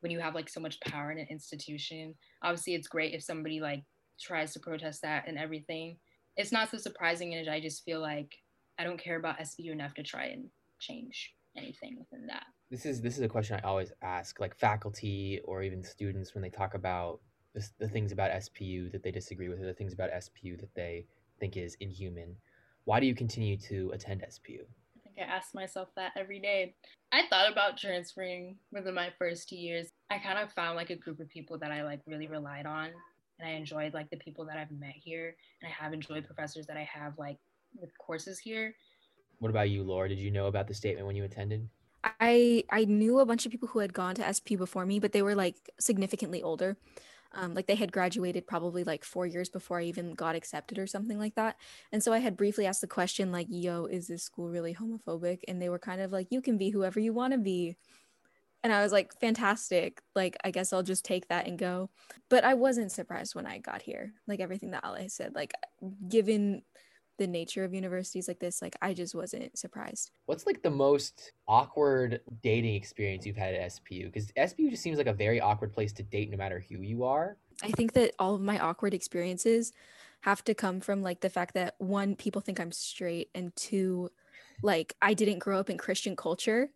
when 0.00 0.10
you 0.10 0.20
have 0.20 0.34
like 0.34 0.48
so 0.48 0.60
much 0.60 0.80
power 0.80 1.12
in 1.12 1.18
an 1.18 1.26
institution, 1.30 2.14
obviously 2.42 2.74
it's 2.74 2.88
great 2.88 3.14
if 3.14 3.22
somebody 3.22 3.60
like 3.60 3.84
tries 4.20 4.52
to 4.52 4.60
protest 4.60 5.02
that 5.02 5.28
and 5.28 5.38
everything. 5.38 5.98
It's 6.36 6.52
not 6.52 6.70
so 6.70 6.78
surprising, 6.78 7.34
and 7.34 7.48
I 7.48 7.60
just 7.60 7.84
feel 7.84 8.00
like 8.00 8.34
I 8.78 8.84
don't 8.84 9.02
care 9.02 9.16
about 9.16 9.38
SPU 9.38 9.72
enough 9.72 9.94
to 9.94 10.02
try 10.02 10.26
and 10.26 10.48
change 10.80 11.34
anything 11.56 11.98
within 11.98 12.26
that. 12.28 12.44
This 12.70 12.86
is 12.86 13.00
this 13.02 13.16
is 13.16 13.22
a 13.22 13.28
question 13.28 13.58
I 13.62 13.66
always 13.66 13.92
ask, 14.00 14.40
like 14.40 14.56
faculty 14.56 15.40
or 15.44 15.62
even 15.62 15.82
students 15.82 16.34
when 16.34 16.42
they 16.42 16.50
talk 16.50 16.74
about 16.74 17.20
this, 17.54 17.72
the 17.78 17.88
things 17.88 18.12
about 18.12 18.30
SPU 18.30 18.90
that 18.92 19.02
they 19.02 19.10
disagree 19.10 19.48
with, 19.48 19.60
or 19.60 19.66
the 19.66 19.74
things 19.74 19.92
about 19.92 20.10
SPU 20.10 20.58
that 20.60 20.74
they 20.74 21.06
think 21.38 21.56
is 21.56 21.76
inhuman. 21.80 22.36
Why 22.84 23.00
do 23.00 23.06
you 23.06 23.14
continue 23.14 23.58
to 23.58 23.90
attend 23.92 24.22
SPU? 24.22 24.60
I 25.10 25.20
think 25.20 25.28
I 25.28 25.34
ask 25.34 25.54
myself 25.54 25.88
that 25.96 26.12
every 26.16 26.40
day. 26.40 26.74
I 27.12 27.22
thought 27.28 27.50
about 27.50 27.76
transferring 27.76 28.56
within 28.72 28.94
my 28.94 29.10
first 29.18 29.48
two 29.48 29.56
years. 29.56 29.88
I 30.10 30.18
kind 30.18 30.38
of 30.38 30.52
found 30.52 30.76
like 30.76 30.90
a 30.90 30.96
group 30.96 31.20
of 31.20 31.28
people 31.28 31.58
that 31.58 31.72
I 31.72 31.82
like 31.82 32.00
really 32.06 32.28
relied 32.28 32.66
on 32.66 32.90
and 33.38 33.48
I 33.48 33.52
enjoyed 33.52 33.94
like 33.94 34.10
the 34.10 34.16
people 34.18 34.44
that 34.46 34.56
I've 34.56 34.70
met 34.70 34.94
here 34.94 35.34
and 35.60 35.70
I 35.70 35.82
have 35.82 35.92
enjoyed 35.92 36.26
professors 36.26 36.66
that 36.66 36.76
I 36.76 36.88
have 36.92 37.18
like 37.18 37.38
with 37.74 37.90
courses 37.98 38.38
here. 38.38 38.74
What 39.38 39.50
about 39.50 39.70
you, 39.70 39.82
Laura? 39.82 40.08
Did 40.08 40.18
you 40.18 40.30
know 40.30 40.46
about 40.46 40.68
the 40.68 40.74
statement 40.74 41.06
when 41.06 41.16
you 41.16 41.24
attended? 41.24 41.68
I 42.04 42.64
I 42.70 42.84
knew 42.84 43.18
a 43.18 43.26
bunch 43.26 43.44
of 43.46 43.52
people 43.52 43.68
who 43.68 43.80
had 43.80 43.92
gone 43.92 44.14
to 44.16 44.34
SP 44.34 44.56
before 44.56 44.86
me, 44.86 45.00
but 45.00 45.12
they 45.12 45.22
were 45.22 45.34
like 45.34 45.56
significantly 45.78 46.42
older. 46.42 46.76
Um, 47.32 47.54
like 47.54 47.66
they 47.66 47.76
had 47.76 47.92
graduated 47.92 48.46
probably 48.46 48.82
like 48.82 49.04
four 49.04 49.24
years 49.24 49.48
before 49.48 49.78
I 49.78 49.84
even 49.84 50.14
got 50.14 50.34
accepted 50.34 50.78
or 50.78 50.86
something 50.86 51.18
like 51.18 51.36
that. 51.36 51.56
And 51.92 52.02
so 52.02 52.12
I 52.12 52.18
had 52.18 52.36
briefly 52.36 52.66
asked 52.66 52.80
the 52.80 52.86
question, 52.88 53.30
like, 53.30 53.46
yo, 53.48 53.84
is 53.84 54.08
this 54.08 54.24
school 54.24 54.48
really 54.48 54.74
homophobic? 54.74 55.40
And 55.46 55.62
they 55.62 55.68
were 55.68 55.78
kind 55.78 56.00
of 56.00 56.10
like, 56.10 56.28
you 56.30 56.42
can 56.42 56.58
be 56.58 56.70
whoever 56.70 56.98
you 56.98 57.12
want 57.12 57.32
to 57.32 57.38
be. 57.38 57.76
And 58.62 58.72
I 58.72 58.82
was 58.82 58.92
like, 58.92 59.18
fantastic. 59.20 60.02
Like, 60.14 60.36
I 60.44 60.50
guess 60.50 60.72
I'll 60.72 60.82
just 60.82 61.04
take 61.04 61.28
that 61.28 61.46
and 61.46 61.58
go. 61.58 61.88
But 62.28 62.44
I 62.44 62.54
wasn't 62.54 62.92
surprised 62.92 63.34
when 63.34 63.46
I 63.46 63.58
got 63.58 63.80
here. 63.80 64.12
Like, 64.26 64.40
everything 64.40 64.72
that 64.72 64.84
Ale 64.84 65.08
said, 65.08 65.34
like, 65.34 65.54
given 66.08 66.62
the 67.20 67.26
nature 67.26 67.64
of 67.64 67.74
universities 67.74 68.26
like 68.26 68.40
this, 68.40 68.62
like, 68.62 68.74
I 68.80 68.94
just 68.94 69.14
wasn't 69.14 69.56
surprised. 69.56 70.10
What's 70.24 70.46
like 70.46 70.62
the 70.62 70.70
most 70.70 71.32
awkward 71.46 72.22
dating 72.42 72.74
experience 72.74 73.26
you've 73.26 73.36
had 73.36 73.54
at 73.54 73.70
SPU? 73.72 74.06
Because 74.06 74.32
SPU 74.32 74.70
just 74.70 74.82
seems 74.82 74.96
like 74.96 75.06
a 75.06 75.12
very 75.12 75.38
awkward 75.38 75.74
place 75.74 75.92
to 75.92 76.02
date 76.02 76.30
no 76.30 76.38
matter 76.38 76.64
who 76.66 76.80
you 76.80 77.04
are. 77.04 77.36
I 77.62 77.72
think 77.72 77.92
that 77.92 78.14
all 78.18 78.34
of 78.34 78.40
my 78.40 78.58
awkward 78.58 78.94
experiences 78.94 79.72
have 80.22 80.42
to 80.44 80.54
come 80.54 80.80
from 80.80 81.02
like 81.02 81.20
the 81.20 81.28
fact 81.28 81.52
that 81.54 81.74
one, 81.76 82.16
people 82.16 82.40
think 82.40 82.58
I'm 82.58 82.72
straight, 82.72 83.28
and 83.34 83.54
two, 83.54 84.10
like, 84.62 84.96
I 85.02 85.12
didn't 85.12 85.40
grow 85.40 85.60
up 85.60 85.68
in 85.68 85.76
Christian 85.76 86.16
culture 86.16 86.70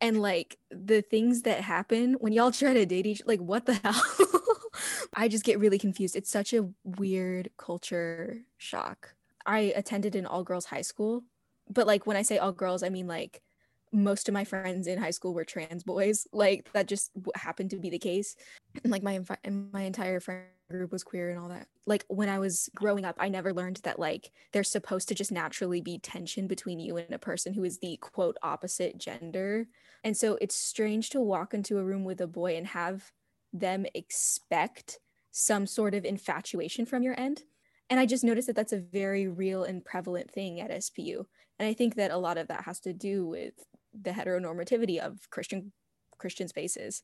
and 0.00 0.20
like 0.20 0.58
the 0.70 1.02
things 1.02 1.42
that 1.42 1.60
happen 1.60 2.14
when 2.14 2.32
y'all 2.32 2.50
try 2.50 2.74
to 2.74 2.84
date 2.84 3.06
each 3.06 3.22
like 3.24 3.40
what 3.40 3.66
the 3.66 3.74
hell 3.84 4.02
i 5.14 5.28
just 5.28 5.44
get 5.44 5.58
really 5.60 5.78
confused 5.78 6.16
it's 6.16 6.30
such 6.30 6.52
a 6.52 6.68
weird 6.82 7.50
culture 7.56 8.38
shock 8.58 9.14
i 9.46 9.72
attended 9.76 10.14
an 10.14 10.26
all 10.26 10.44
girls 10.44 10.66
high 10.66 10.82
school 10.82 11.22
but 11.68 11.86
like 11.86 12.06
when 12.06 12.16
i 12.16 12.22
say 12.22 12.38
all 12.38 12.52
girls 12.52 12.82
i 12.82 12.88
mean 12.88 13.06
like 13.06 13.42
most 13.92 14.26
of 14.28 14.32
my 14.32 14.44
friends 14.44 14.86
in 14.86 14.98
high 14.98 15.10
school 15.10 15.34
were 15.34 15.44
trans 15.44 15.84
boys. 15.84 16.26
Like 16.32 16.72
that 16.72 16.88
just 16.88 17.10
happened 17.34 17.70
to 17.70 17.78
be 17.78 17.90
the 17.90 17.98
case. 17.98 18.34
And 18.82 18.90
like 18.90 19.02
my 19.02 19.20
my 19.72 19.82
entire 19.82 20.18
friend 20.18 20.46
group 20.70 20.92
was 20.92 21.04
queer 21.04 21.30
and 21.30 21.38
all 21.38 21.50
that. 21.50 21.68
Like 21.86 22.04
when 22.08 22.30
i 22.30 22.38
was 22.38 22.70
growing 22.74 23.04
up 23.04 23.16
i 23.18 23.28
never 23.28 23.52
learned 23.52 23.80
that 23.84 23.98
like 23.98 24.30
there's 24.52 24.70
supposed 24.70 25.08
to 25.08 25.14
just 25.14 25.30
naturally 25.30 25.82
be 25.82 25.98
tension 25.98 26.46
between 26.46 26.80
you 26.80 26.96
and 26.96 27.12
a 27.12 27.18
person 27.18 27.52
who 27.52 27.64
is 27.64 27.78
the 27.78 27.98
quote 27.98 28.38
opposite 28.42 28.96
gender. 28.96 29.66
And 30.02 30.16
so 30.16 30.38
it's 30.40 30.56
strange 30.56 31.10
to 31.10 31.20
walk 31.20 31.52
into 31.52 31.78
a 31.78 31.84
room 31.84 32.04
with 32.04 32.20
a 32.20 32.26
boy 32.26 32.56
and 32.56 32.66
have 32.68 33.12
them 33.52 33.84
expect 33.94 34.98
some 35.30 35.66
sort 35.66 35.94
of 35.94 36.04
infatuation 36.04 36.86
from 36.86 37.02
your 37.02 37.18
end 37.18 37.42
and 37.90 38.00
i 38.00 38.06
just 38.06 38.24
noticed 38.24 38.46
that 38.46 38.56
that's 38.56 38.72
a 38.72 38.80
very 38.80 39.28
real 39.28 39.64
and 39.64 39.84
prevalent 39.84 40.30
thing 40.30 40.60
at 40.60 40.70
spu 40.82 41.26
and 41.58 41.68
i 41.68 41.72
think 41.72 41.94
that 41.94 42.10
a 42.10 42.16
lot 42.16 42.38
of 42.38 42.48
that 42.48 42.64
has 42.64 42.80
to 42.80 42.92
do 42.92 43.26
with 43.26 43.54
the 44.00 44.10
heteronormativity 44.10 44.98
of 44.98 45.18
christian 45.30 45.72
christian 46.18 46.48
spaces 46.48 47.02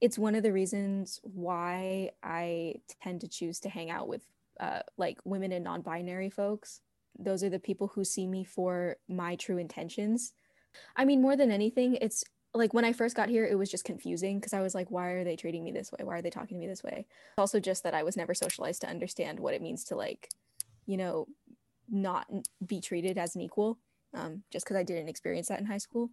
it's 0.00 0.18
one 0.18 0.34
of 0.34 0.42
the 0.42 0.52
reasons 0.52 1.20
why 1.22 2.10
I 2.22 2.74
tend 3.02 3.20
to 3.22 3.28
choose 3.28 3.60
to 3.60 3.68
hang 3.68 3.90
out 3.90 4.08
with 4.08 4.22
uh, 4.60 4.80
like 4.96 5.18
women 5.24 5.52
and 5.52 5.64
non-binary 5.64 6.30
folks. 6.30 6.80
Those 7.18 7.42
are 7.42 7.50
the 7.50 7.58
people 7.58 7.88
who 7.88 8.04
see 8.04 8.26
me 8.26 8.44
for 8.44 8.96
my 9.08 9.36
true 9.36 9.58
intentions. 9.58 10.32
I 10.96 11.04
mean, 11.04 11.22
more 11.22 11.36
than 11.36 11.50
anything, 11.50 11.96
it's 12.00 12.24
like 12.54 12.72
when 12.72 12.84
I 12.84 12.92
first 12.92 13.16
got 13.16 13.28
here, 13.28 13.44
it 13.44 13.58
was 13.58 13.70
just 13.70 13.84
confusing 13.84 14.38
because 14.38 14.52
I 14.52 14.60
was 14.60 14.74
like, 14.74 14.90
why 14.90 15.08
are 15.08 15.24
they 15.24 15.36
treating 15.36 15.64
me 15.64 15.72
this 15.72 15.90
way? 15.90 16.04
Why 16.04 16.18
are 16.18 16.22
they 16.22 16.30
talking 16.30 16.56
to 16.56 16.60
me 16.60 16.68
this 16.68 16.84
way? 16.84 17.06
Also, 17.36 17.58
just 17.58 17.82
that 17.82 17.94
I 17.94 18.04
was 18.04 18.16
never 18.16 18.32
socialized 18.32 18.80
to 18.82 18.88
understand 18.88 19.40
what 19.40 19.54
it 19.54 19.62
means 19.62 19.84
to 19.84 19.96
like, 19.96 20.28
you 20.86 20.96
know, 20.96 21.26
not 21.90 22.26
be 22.64 22.80
treated 22.80 23.18
as 23.18 23.34
an 23.34 23.42
equal. 23.42 23.78
Um, 24.14 24.44
just 24.52 24.64
because 24.64 24.76
I 24.76 24.84
didn't 24.84 25.08
experience 25.08 25.48
that 25.48 25.58
in 25.58 25.66
high 25.66 25.78
school. 25.78 26.10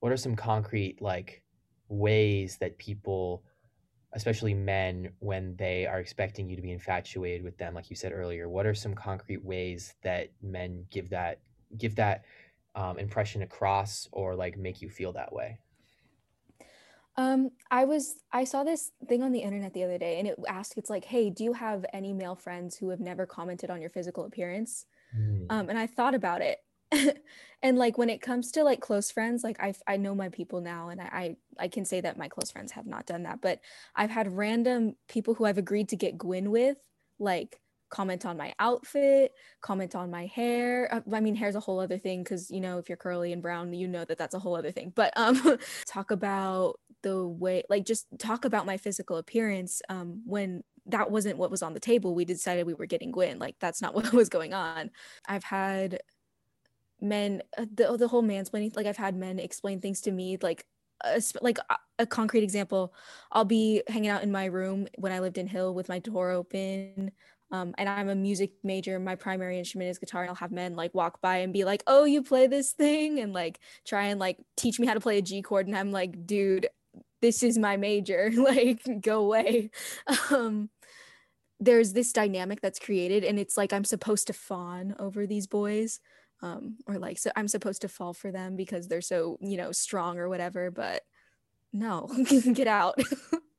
What 0.00 0.10
are 0.10 0.16
some 0.16 0.34
concrete 0.34 1.00
like 1.00 1.42
ways 1.88 2.56
that 2.58 2.78
people 2.78 3.44
especially 4.12 4.54
men 4.54 5.10
when 5.20 5.54
they 5.56 5.86
are 5.86 6.00
expecting 6.00 6.48
you 6.48 6.56
to 6.56 6.62
be 6.62 6.72
infatuated 6.72 7.44
with 7.44 7.56
them 7.58 7.74
like 7.74 7.90
you 7.90 7.96
said 7.96 8.12
earlier 8.12 8.48
what 8.48 8.66
are 8.66 8.74
some 8.74 8.94
concrete 8.94 9.44
ways 9.44 9.94
that 10.02 10.30
men 10.42 10.84
give 10.90 11.10
that 11.10 11.40
give 11.78 11.94
that 11.94 12.24
um, 12.74 12.98
impression 12.98 13.42
across 13.42 14.08
or 14.12 14.34
like 14.34 14.56
make 14.56 14.82
you 14.82 14.88
feel 14.88 15.12
that 15.12 15.32
way? 15.32 15.58
Um 17.16 17.50
i 17.70 17.84
was 17.84 18.16
i 18.32 18.44
saw 18.44 18.62
this 18.62 18.92
thing 19.08 19.22
on 19.22 19.32
the 19.32 19.40
internet 19.40 19.74
the 19.74 19.82
other 19.82 19.98
day 19.98 20.20
and 20.20 20.28
it 20.28 20.38
asked 20.48 20.78
it's 20.78 20.88
like 20.88 21.04
hey 21.04 21.28
do 21.28 21.42
you 21.42 21.52
have 21.52 21.84
any 21.92 22.12
male 22.12 22.36
friends 22.36 22.76
who 22.76 22.88
have 22.90 23.00
never 23.00 23.26
commented 23.26 23.68
on 23.68 23.80
your 23.80 23.90
physical 23.90 24.24
appearance? 24.24 24.86
Mm. 25.18 25.46
um 25.50 25.68
and 25.68 25.78
i 25.78 25.86
thought 25.86 26.14
about 26.14 26.40
it. 26.40 26.58
And 27.62 27.76
like 27.76 27.98
when 27.98 28.08
it 28.08 28.22
comes 28.22 28.52
to 28.52 28.64
like 28.64 28.80
close 28.80 29.10
friends 29.10 29.44
like 29.44 29.60
i 29.60 29.74
i 29.86 29.98
know 29.98 30.14
my 30.14 30.30
people 30.30 30.62
now 30.62 30.88
and 30.88 31.00
I, 31.00 31.04
I 31.12 31.36
i 31.64 31.68
can 31.68 31.84
say 31.84 32.00
that 32.00 32.16
my 32.16 32.28
close 32.28 32.50
friends 32.50 32.72
have 32.72 32.86
not 32.86 33.04
done 33.04 33.24
that 33.24 33.42
but 33.42 33.60
i've 33.94 34.08
had 34.10 34.34
random 34.34 34.96
people 35.08 35.34
who 35.34 35.44
i've 35.44 35.58
agreed 35.58 35.90
to 35.90 35.96
get 35.96 36.16
gwyn 36.16 36.50
with 36.50 36.78
like 37.18 37.60
comment 37.90 38.24
on 38.24 38.36
my 38.36 38.52
outfit 38.58 39.32
comment 39.60 39.94
on 39.94 40.10
my 40.10 40.26
hair 40.26 40.88
uh, 40.92 41.00
i 41.12 41.20
mean 41.20 41.34
hair's 41.34 41.56
a 41.56 41.60
whole 41.60 41.80
other 41.80 41.98
thing 41.98 42.22
because 42.22 42.50
you 42.50 42.60
know 42.60 42.78
if 42.78 42.88
you're 42.88 42.96
curly 42.96 43.32
and 43.32 43.42
brown 43.42 43.72
you 43.72 43.88
know 43.88 44.04
that 44.04 44.18
that's 44.18 44.34
a 44.34 44.38
whole 44.38 44.56
other 44.56 44.70
thing. 44.70 44.92
But 44.94 45.12
um 45.16 45.58
talk 45.86 46.10
about 46.10 46.78
the 47.02 47.26
way 47.26 47.64
like 47.68 47.84
just 47.86 48.06
talk 48.18 48.44
about 48.44 48.66
my 48.66 48.76
physical 48.76 49.16
appearance 49.16 49.82
um 49.88 50.22
when 50.26 50.62
that 50.86 51.10
wasn't 51.10 51.38
what 51.38 51.50
was 51.50 51.62
on 51.62 51.74
the 51.74 51.80
table. 51.80 52.14
We 52.14 52.24
decided 52.24 52.66
we 52.66 52.74
were 52.74 52.86
getting 52.86 53.10
gwyn 53.10 53.38
like 53.38 53.56
that's 53.60 53.82
not 53.82 53.94
what 53.96 54.12
was 54.12 54.28
going 54.28 54.54
on. 54.54 54.90
I've 55.26 55.44
had 55.44 56.00
men 57.00 57.42
uh, 57.56 57.64
the, 57.74 57.96
the 57.96 58.08
whole 58.08 58.22
mansplaining 58.22 58.76
like 58.76 58.84
i've 58.84 58.94
had 58.94 59.16
men 59.16 59.38
explain 59.38 59.80
things 59.80 60.02
to 60.02 60.10
me 60.10 60.36
like 60.42 60.66
a, 61.02 61.22
like 61.40 61.56
a, 61.70 61.76
a 62.00 62.06
concrete 62.06 62.42
example. 62.42 62.92
I'll 63.32 63.46
be 63.46 63.82
hanging 63.88 64.10
out 64.10 64.22
in 64.22 64.30
my 64.30 64.44
room 64.44 64.86
when 64.98 65.12
i 65.12 65.18
lived 65.18 65.38
in 65.38 65.46
hill 65.46 65.72
with 65.74 65.88
my 65.88 65.98
door 65.98 66.30
open 66.30 67.10
um, 67.50 67.74
and 67.78 67.88
i'm 67.88 68.08
a 68.08 68.14
music 68.14 68.52
major. 68.62 68.98
My 68.98 69.16
primary 69.16 69.58
instrument 69.58 69.90
is 69.90 69.98
guitar 69.98 70.22
and 70.22 70.30
i'll 70.30 70.36
have 70.36 70.52
men 70.52 70.76
like 70.76 70.94
walk 70.94 71.20
by 71.20 71.38
and 71.38 71.52
be 71.52 71.64
like 71.64 71.82
oh 71.86 72.04
you 72.04 72.22
play 72.22 72.46
this 72.46 72.72
thing 72.72 73.18
and 73.18 73.32
like 73.32 73.58
try 73.84 74.06
and 74.06 74.20
like 74.20 74.38
teach 74.56 74.78
me 74.78 74.86
how 74.86 74.94
to 74.94 75.00
play 75.00 75.18
a 75.18 75.22
g 75.22 75.42
chord 75.42 75.66
and 75.66 75.76
i'm 75.76 75.92
like 75.92 76.26
dude 76.26 76.68
this 77.20 77.42
is 77.42 77.58
my 77.58 77.76
major. 77.76 78.30
Like 78.36 78.80
go 79.00 79.20
away. 79.20 79.70
Um 80.30 80.70
there's 81.62 81.92
this 81.92 82.10
dynamic 82.12 82.62
that's 82.62 82.78
created 82.78 83.22
and 83.22 83.38
it's 83.38 83.58
like 83.58 83.70
i'm 83.74 83.84
supposed 83.84 84.26
to 84.26 84.32
fawn 84.32 84.96
over 84.98 85.26
these 85.26 85.46
boys 85.46 86.00
um, 86.40 86.78
or 86.86 86.98
like 86.98 87.18
so 87.18 87.30
i'm 87.36 87.48
supposed 87.48 87.82
to 87.82 87.88
fall 87.88 88.14
for 88.14 88.32
them 88.32 88.56
because 88.56 88.88
they're 88.88 89.02
so 89.02 89.36
you 89.42 89.58
know 89.58 89.70
strong 89.70 90.18
or 90.18 90.30
whatever 90.30 90.70
but 90.70 91.02
no 91.72 92.08
get 92.54 92.66
out. 92.66 92.98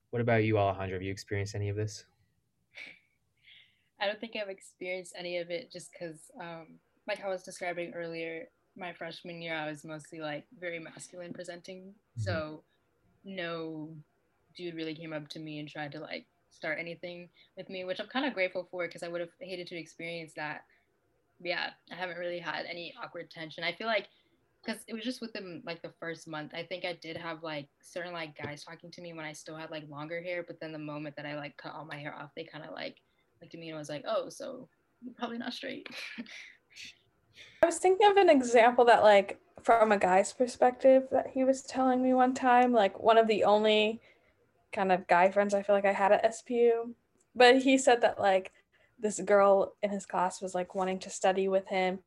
What 0.10 0.22
about 0.22 0.44
you 0.44 0.56
alejandra 0.56 0.94
have 0.94 1.02
you 1.02 1.12
experienced 1.12 1.54
any 1.54 1.70
of 1.70 1.76
this 1.76 2.06
i 4.01 4.05
don't 4.05 4.20
think 4.20 4.36
i've 4.36 4.50
experienced 4.50 5.13
any 5.17 5.38
of 5.38 5.50
it 5.50 5.72
just 5.72 5.91
because 5.91 6.20
um, 6.39 6.79
like 7.08 7.24
i 7.24 7.29
was 7.29 7.43
describing 7.43 7.93
earlier 7.93 8.48
my 8.77 8.93
freshman 8.93 9.41
year 9.41 9.55
i 9.55 9.70
was 9.70 9.84
mostly 9.84 10.20
like 10.20 10.46
very 10.60 10.79
masculine 10.79 11.34
presenting 11.34 11.81
mm-hmm. 11.84 12.22
so 12.22 12.63
no 13.24 13.89
dude 14.55 14.75
really 14.75 14.96
came 14.96 15.13
up 15.13 15.27
to 15.29 15.39
me 15.39 15.60
and 15.60 15.70
tried 15.70 15.91
to 15.91 16.00
like 16.00 16.25
start 16.50 16.77
anything 16.79 17.29
with 17.55 17.70
me 17.70 17.86
which 17.86 18.00
i'm 18.00 18.08
kind 18.08 18.25
of 18.25 18.34
grateful 18.34 18.67
for 18.70 18.86
because 18.86 19.03
i 19.03 19.08
would 19.08 19.22
have 19.22 19.29
hated 19.39 19.67
to 19.67 19.77
experience 19.77 20.34
that 20.36 20.63
yeah, 21.43 21.70
I 21.91 21.96
haven't 21.96 22.17
really 22.17 22.39
had 22.39 22.65
any 22.70 22.93
awkward 23.01 23.29
tension. 23.29 23.63
I 23.63 23.74
feel 23.74 23.88
like 23.88 24.08
because 24.63 24.84
it 24.88 24.93
was 24.93 25.03
just 25.03 25.22
within 25.22 25.63
like 25.65 25.81
the 25.81 25.93
first 26.00 26.27
month. 26.27 26.51
I 26.53 26.63
think 26.63 26.86
I 26.86 26.98
did 27.01 27.17
have 27.17 27.41
like 27.41 27.67
certain 27.81 28.13
like 28.13 28.38
guys 28.38 28.63
talking 28.63 28.91
to 28.91 29.01
me 29.01 29.13
when 29.13 29.25
I 29.25 29.34
still 29.34 29.55
had 29.55 29.72
like 29.72 29.89
longer 29.89 30.22
hair, 30.22 30.43
but 30.46 30.60
then 30.60 30.72
the 30.72 30.79
moment 30.79 31.15
that 31.15 31.25
I 31.25 31.36
like 31.36 31.58
cut 31.58 31.74
all 31.74 31.86
my 31.86 31.98
hair 31.98 32.15
off, 32.15 32.31
they 32.36 32.43
kind 32.43 32.63
of 32.63 32.74
like 32.74 32.98
looked 33.42 33.54
at 33.54 33.60
me 33.60 33.70
and 33.70 33.78
was 33.78 33.90
like, 33.90 34.06
"Oh, 34.08 34.30
so 34.30 34.68
you're 35.02 35.14
probably 35.14 35.38
not 35.38 35.54
straight." 35.54 35.88
I 37.64 37.68
was 37.68 37.78
thinking 37.78 38.10
of 38.10 38.18
an 38.18 38.30
example 38.30 38.86
that 38.86 39.04
like 39.04 39.40
from 39.62 39.92
a 39.92 39.98
guy's 39.98 40.34
perspective 40.34 41.04
that 41.12 41.28
he 41.28 41.44
was 41.44 41.62
telling 41.62 42.02
me 42.02 42.14
one 42.14 42.34
time, 42.34 42.74
like 42.74 43.00
one 43.00 43.18
of 43.18 43.28
the 43.28 43.44
only 43.44 44.02
kind 44.72 44.92
of 44.92 45.08
guy 45.08 45.30
friends 45.30 45.54
I 45.54 45.62
feel 45.62 45.76
like 45.76 45.86
I 45.86 45.94
had 45.94 46.12
at 46.12 46.34
SPU. 46.34 46.94
But 47.36 47.62
he 47.62 47.78
said 47.78 48.02
that 48.02 48.20
like 48.20 48.52
this 49.00 49.20
girl 49.20 49.74
in 49.82 49.90
his 49.90 50.06
class 50.06 50.42
was 50.42 50.56
like 50.56 50.76
wanting 50.76 51.00
to 51.00 51.10
study 51.10 51.48
with 51.48 51.68
him 51.68 52.00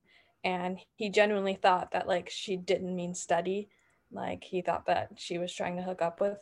and 0.45 0.79
he 0.97 1.09
genuinely 1.09 1.55
thought 1.55 1.91
that 1.93 2.07
like 2.07 2.29
she 2.31 2.57
didn't 2.57 2.95
mean 2.95 3.15
study. 3.15 3.69
Like 4.13 4.45
he 4.45 4.61
thought 4.61 4.87
that 4.87 5.11
she 5.17 5.39
was 5.39 5.53
trying 5.53 5.77
to 5.77 5.83
hook 5.83 6.03
up 6.03 6.21
with 6.21 6.39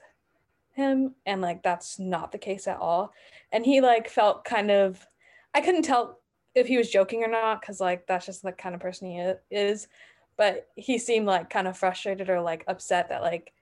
him 0.73 1.15
and 1.27 1.41
like 1.41 1.63
that's 1.63 1.99
not 1.99 2.33
the 2.33 2.39
case 2.39 2.67
at 2.67 2.79
all. 2.79 3.13
And 3.53 3.65
he 3.65 3.81
like 3.81 4.09
felt 4.09 4.45
kind 4.45 4.71
of 4.71 5.07
I 5.55 5.61
couldn't 5.61 5.83
tell 5.83 6.19
if 6.55 6.67
he 6.67 6.77
was 6.77 6.91
joking 6.91 7.23
or 7.23 7.29
not 7.29 7.61
because 7.61 7.81
like 7.81 8.07
that's 8.07 8.27
just 8.27 8.43
the 8.43 8.53
kind 8.53 8.75
of 8.75 8.81
person 8.81 9.09
he 9.09 9.35
is. 9.55 9.89
But 10.37 10.69
he 10.77 10.99
seemed 10.99 11.27
like 11.27 11.51
kind 11.51 11.69
of 11.69 11.77
frustrated 11.77 12.31
or 12.31 12.41
like 12.41 12.65
upset 12.67 13.11
that 13.11 13.23
like 13.23 13.53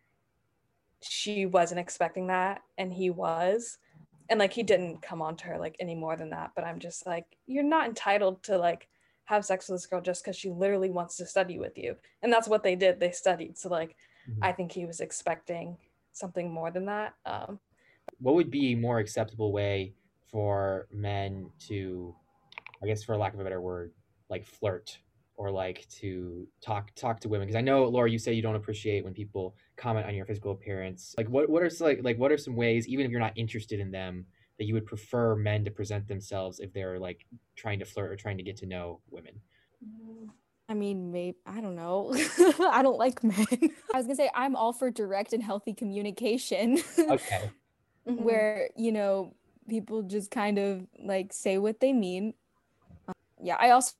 she 1.02 1.46
wasn't 1.46 1.80
expecting 1.80 2.28
that 2.28 2.62
and 2.78 2.92
he 2.92 3.10
was. 3.10 3.78
And 4.28 4.38
like 4.38 4.52
he 4.52 4.62
didn't 4.62 5.02
come 5.02 5.20
on 5.20 5.36
to 5.38 5.46
her 5.46 5.58
like 5.58 5.76
any 5.80 5.96
more 5.96 6.16
than 6.16 6.30
that. 6.30 6.52
But 6.54 6.64
i'm 6.64 6.78
just 6.78 7.06
like 7.06 7.26
you're 7.46 7.64
not 7.64 7.88
entitled 7.88 8.42
to 8.44 8.56
like 8.56 8.88
have 9.24 9.44
sex 9.44 9.68
with 9.68 9.80
this 9.80 9.86
girl 9.86 10.00
just 10.00 10.24
because 10.24 10.36
she 10.36 10.50
literally 10.50 10.90
wants 10.90 11.16
to 11.16 11.26
study 11.26 11.58
with 11.58 11.76
you. 11.76 11.96
And 12.22 12.32
that's 12.32 12.48
what 12.48 12.62
they 12.62 12.76
did. 12.76 13.00
They 13.00 13.10
studied. 13.10 13.58
So 13.58 13.68
like 13.68 13.96
mm-hmm. 14.30 14.44
i 14.44 14.52
think 14.52 14.70
he 14.70 14.86
was 14.86 15.00
expecting 15.00 15.76
something 16.12 16.50
more 16.52 16.70
than 16.70 16.86
that 16.86 17.14
um 17.26 17.58
what 18.18 18.34
would 18.34 18.50
be 18.50 18.72
a 18.72 18.76
more 18.76 18.98
acceptable 18.98 19.52
way 19.52 19.94
for 20.30 20.86
men 20.92 21.50
to 21.58 22.14
i 22.82 22.86
guess 22.86 23.02
for 23.02 23.16
lack 23.16 23.34
of 23.34 23.40
a 23.40 23.44
better 23.44 23.60
word 23.60 23.92
like 24.28 24.46
flirt 24.46 24.98
or 25.40 25.50
like 25.50 25.88
to 25.88 26.46
talk 26.60 26.94
talk 26.94 27.18
to 27.18 27.28
women? 27.28 27.46
Because 27.46 27.58
i 27.58 27.62
know 27.62 27.84
laura 27.84 28.10
you 28.10 28.18
say 28.18 28.34
you 28.34 28.42
don't 28.42 28.56
appreciate 28.56 29.04
when 29.04 29.14
people 29.14 29.56
comment 29.80 30.06
on 30.06 30.14
your 30.14 30.26
physical 30.26 30.52
appearance. 30.52 31.14
Like 31.16 31.28
what, 31.28 31.48
what 31.48 31.62
are 31.62 31.70
some, 31.70 31.86
like 31.86 32.00
like 32.02 32.18
what 32.18 32.30
are 32.30 32.36
some 32.36 32.54
ways 32.54 32.86
even 32.86 33.06
if 33.06 33.10
you're 33.10 33.20
not 33.20 33.32
interested 33.36 33.80
in 33.80 33.90
them 33.90 34.26
that 34.58 34.66
you 34.66 34.74
would 34.74 34.84
prefer 34.84 35.34
men 35.34 35.64
to 35.64 35.70
present 35.70 36.06
themselves 36.06 36.60
if 36.60 36.70
they're 36.74 36.98
like 36.98 37.24
trying 37.56 37.78
to 37.78 37.86
flirt 37.86 38.12
or 38.12 38.16
trying 38.16 38.36
to 38.36 38.42
get 38.42 38.58
to 38.58 38.66
know 38.66 39.00
women 39.10 39.40
I 40.70 40.74
mean, 40.74 41.10
maybe 41.10 41.36
I 41.44 41.60
don't 41.60 41.74
know. 41.74 42.14
I 42.70 42.80
don't 42.82 42.96
like 42.96 43.24
men. 43.24 43.44
I 43.92 43.96
was 43.96 44.06
gonna 44.06 44.14
say 44.14 44.30
I'm 44.36 44.54
all 44.54 44.72
for 44.72 44.88
direct 44.88 45.32
and 45.32 45.42
healthy 45.42 45.74
communication. 45.74 46.78
okay. 46.98 47.50
Mm-hmm. 48.08 48.22
Where 48.22 48.70
you 48.76 48.92
know 48.92 49.34
people 49.68 50.02
just 50.02 50.30
kind 50.30 50.60
of 50.60 50.86
like 51.02 51.32
say 51.32 51.58
what 51.58 51.80
they 51.80 51.92
mean. 51.92 52.34
Um, 53.08 53.14
yeah, 53.42 53.56
I 53.58 53.70
also 53.70 53.94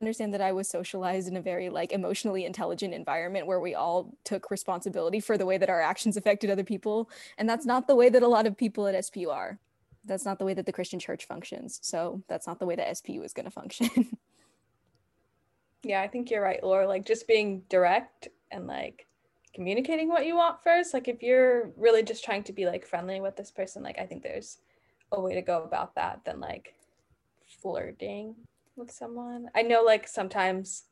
understand 0.00 0.34
that 0.34 0.40
I 0.40 0.50
was 0.50 0.68
socialized 0.68 1.28
in 1.28 1.36
a 1.36 1.40
very 1.40 1.70
like 1.70 1.92
emotionally 1.92 2.44
intelligent 2.44 2.92
environment 2.92 3.46
where 3.46 3.60
we 3.60 3.76
all 3.76 4.12
took 4.24 4.50
responsibility 4.50 5.20
for 5.20 5.38
the 5.38 5.46
way 5.46 5.58
that 5.58 5.70
our 5.70 5.80
actions 5.80 6.16
affected 6.16 6.50
other 6.50 6.64
people. 6.64 7.08
And 7.38 7.48
that's 7.48 7.64
not 7.64 7.86
the 7.86 7.94
way 7.94 8.08
that 8.08 8.24
a 8.24 8.28
lot 8.28 8.46
of 8.46 8.56
people 8.56 8.88
at 8.88 8.96
SPU 8.96 9.32
are. 9.32 9.60
That's 10.04 10.24
not 10.24 10.40
the 10.40 10.44
way 10.44 10.54
that 10.54 10.66
the 10.66 10.72
Christian 10.72 10.98
church 10.98 11.24
functions. 11.24 11.78
So 11.82 12.22
that's 12.28 12.48
not 12.48 12.58
the 12.58 12.66
way 12.66 12.74
that 12.74 12.88
SPU 12.88 13.24
is 13.24 13.32
going 13.32 13.46
to 13.46 13.50
function. 13.50 14.18
Yeah, 15.86 16.02
I 16.02 16.08
think 16.08 16.30
you're 16.30 16.42
right, 16.42 16.62
Laura. 16.62 16.88
Like 16.88 17.06
just 17.06 17.28
being 17.28 17.62
direct 17.68 18.28
and 18.50 18.66
like 18.66 19.06
communicating 19.54 20.08
what 20.08 20.26
you 20.26 20.36
want 20.36 20.62
first. 20.62 20.92
Like 20.92 21.08
if 21.08 21.22
you're 21.22 21.70
really 21.76 22.02
just 22.02 22.24
trying 22.24 22.42
to 22.44 22.52
be 22.52 22.66
like 22.66 22.84
friendly 22.84 23.20
with 23.20 23.36
this 23.36 23.50
person, 23.50 23.82
like 23.82 23.98
I 23.98 24.06
think 24.06 24.22
there's 24.22 24.58
a 25.12 25.20
way 25.20 25.34
to 25.34 25.42
go 25.42 25.62
about 25.62 25.94
that 25.94 26.24
than 26.24 26.40
like 26.40 26.74
flirting 27.62 28.34
with 28.76 28.90
someone. 28.90 29.48
I 29.54 29.62
know 29.62 29.82
like 29.82 30.08
sometimes 30.08 30.84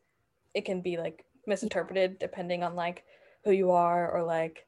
it 0.54 0.64
can 0.64 0.80
be 0.80 0.96
like 0.96 1.24
misinterpreted 1.46 2.18
depending 2.18 2.62
on 2.62 2.76
like 2.76 3.04
who 3.44 3.50
you 3.50 3.72
are 3.72 4.10
or 4.10 4.22
like 4.22 4.66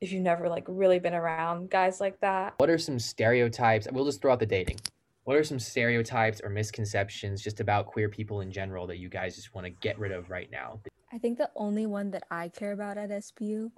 if 0.00 0.12
you've 0.12 0.22
never 0.22 0.48
like 0.48 0.64
really 0.66 0.98
been 0.98 1.14
around 1.14 1.70
guys 1.70 2.00
like 2.00 2.20
that. 2.20 2.54
What 2.58 2.68
are 2.68 2.78
some 2.78 2.98
stereotypes? 2.98 3.86
We'll 3.92 4.04
just 4.04 4.20
throw 4.20 4.32
out 4.32 4.40
the 4.40 4.46
dating. 4.46 4.78
What 5.24 5.36
are 5.36 5.44
some 5.44 5.58
stereotypes 5.58 6.40
or 6.42 6.50
misconceptions 6.50 7.42
just 7.42 7.60
about 7.60 7.86
queer 7.86 8.08
people 8.08 8.40
in 8.40 8.50
general 8.50 8.86
that 8.88 8.98
you 8.98 9.08
guys 9.08 9.36
just 9.36 9.54
want 9.54 9.66
to 9.66 9.70
get 9.70 9.98
rid 9.98 10.10
of 10.10 10.30
right 10.30 10.50
now? 10.50 10.80
I 11.12 11.18
think 11.18 11.38
the 11.38 11.50
only 11.54 11.86
one 11.86 12.10
that 12.10 12.24
I 12.30 12.48
care 12.48 12.72
about 12.72 12.98
at 12.98 13.10
SPU 13.10 13.70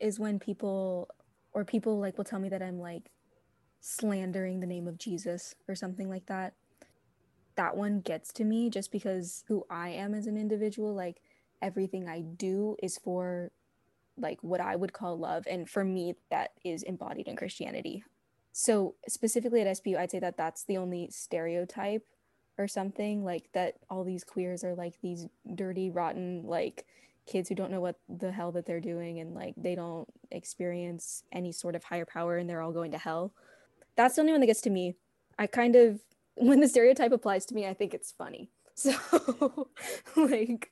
is 0.00 0.18
when 0.18 0.38
people 0.38 1.08
or 1.52 1.64
people 1.64 2.00
like 2.00 2.18
will 2.18 2.24
tell 2.24 2.40
me 2.40 2.48
that 2.48 2.62
I'm 2.62 2.78
like 2.78 3.10
slandering 3.80 4.60
the 4.60 4.66
name 4.66 4.88
of 4.88 4.98
Jesus 4.98 5.54
or 5.68 5.74
something 5.74 6.08
like 6.08 6.26
that 6.26 6.54
that 7.58 7.76
one 7.76 8.00
gets 8.00 8.32
to 8.32 8.44
me 8.44 8.70
just 8.70 8.92
because 8.92 9.42
who 9.48 9.66
I 9.68 9.88
am 9.88 10.14
as 10.14 10.28
an 10.28 10.36
individual, 10.36 10.94
like 10.94 11.20
everything 11.60 12.08
I 12.08 12.20
do 12.20 12.76
is 12.80 12.98
for 12.98 13.50
like 14.16 14.38
what 14.42 14.60
I 14.60 14.76
would 14.76 14.92
call 14.92 15.18
love. 15.18 15.42
And 15.50 15.68
for 15.68 15.82
me, 15.82 16.14
that 16.30 16.52
is 16.64 16.84
embodied 16.84 17.26
in 17.26 17.34
Christianity. 17.34 18.04
So, 18.52 18.94
specifically 19.08 19.60
at 19.60 19.66
SPU, 19.66 19.96
I'd 19.96 20.10
say 20.10 20.18
that 20.18 20.36
that's 20.36 20.64
the 20.64 20.76
only 20.76 21.08
stereotype 21.10 22.04
or 22.58 22.66
something 22.66 23.24
like 23.24 23.48
that 23.52 23.76
all 23.88 24.02
these 24.02 24.24
queers 24.24 24.64
are 24.64 24.74
like 24.74 25.00
these 25.00 25.26
dirty, 25.54 25.90
rotten, 25.90 26.42
like 26.44 26.86
kids 27.26 27.48
who 27.48 27.54
don't 27.54 27.70
know 27.70 27.80
what 27.80 27.96
the 28.08 28.32
hell 28.32 28.50
that 28.52 28.66
they're 28.66 28.80
doing 28.80 29.20
and 29.20 29.34
like 29.34 29.54
they 29.56 29.74
don't 29.74 30.08
experience 30.30 31.22
any 31.30 31.52
sort 31.52 31.76
of 31.76 31.84
higher 31.84 32.06
power 32.06 32.38
and 32.38 32.48
they're 32.48 32.62
all 32.62 32.72
going 32.72 32.90
to 32.90 32.98
hell. 32.98 33.32
That's 33.96 34.16
the 34.16 34.22
only 34.22 34.32
one 34.32 34.40
that 34.40 34.46
gets 34.46 34.62
to 34.62 34.70
me. 34.70 34.96
I 35.38 35.46
kind 35.46 35.76
of 35.76 36.00
when 36.36 36.60
the 36.60 36.68
stereotype 36.68 37.12
applies 37.12 37.46
to 37.46 37.54
me, 37.54 37.66
I 37.66 37.74
think 37.74 37.94
it's 37.94 38.12
funny. 38.12 38.50
So, 38.78 39.66
like, 40.16 40.70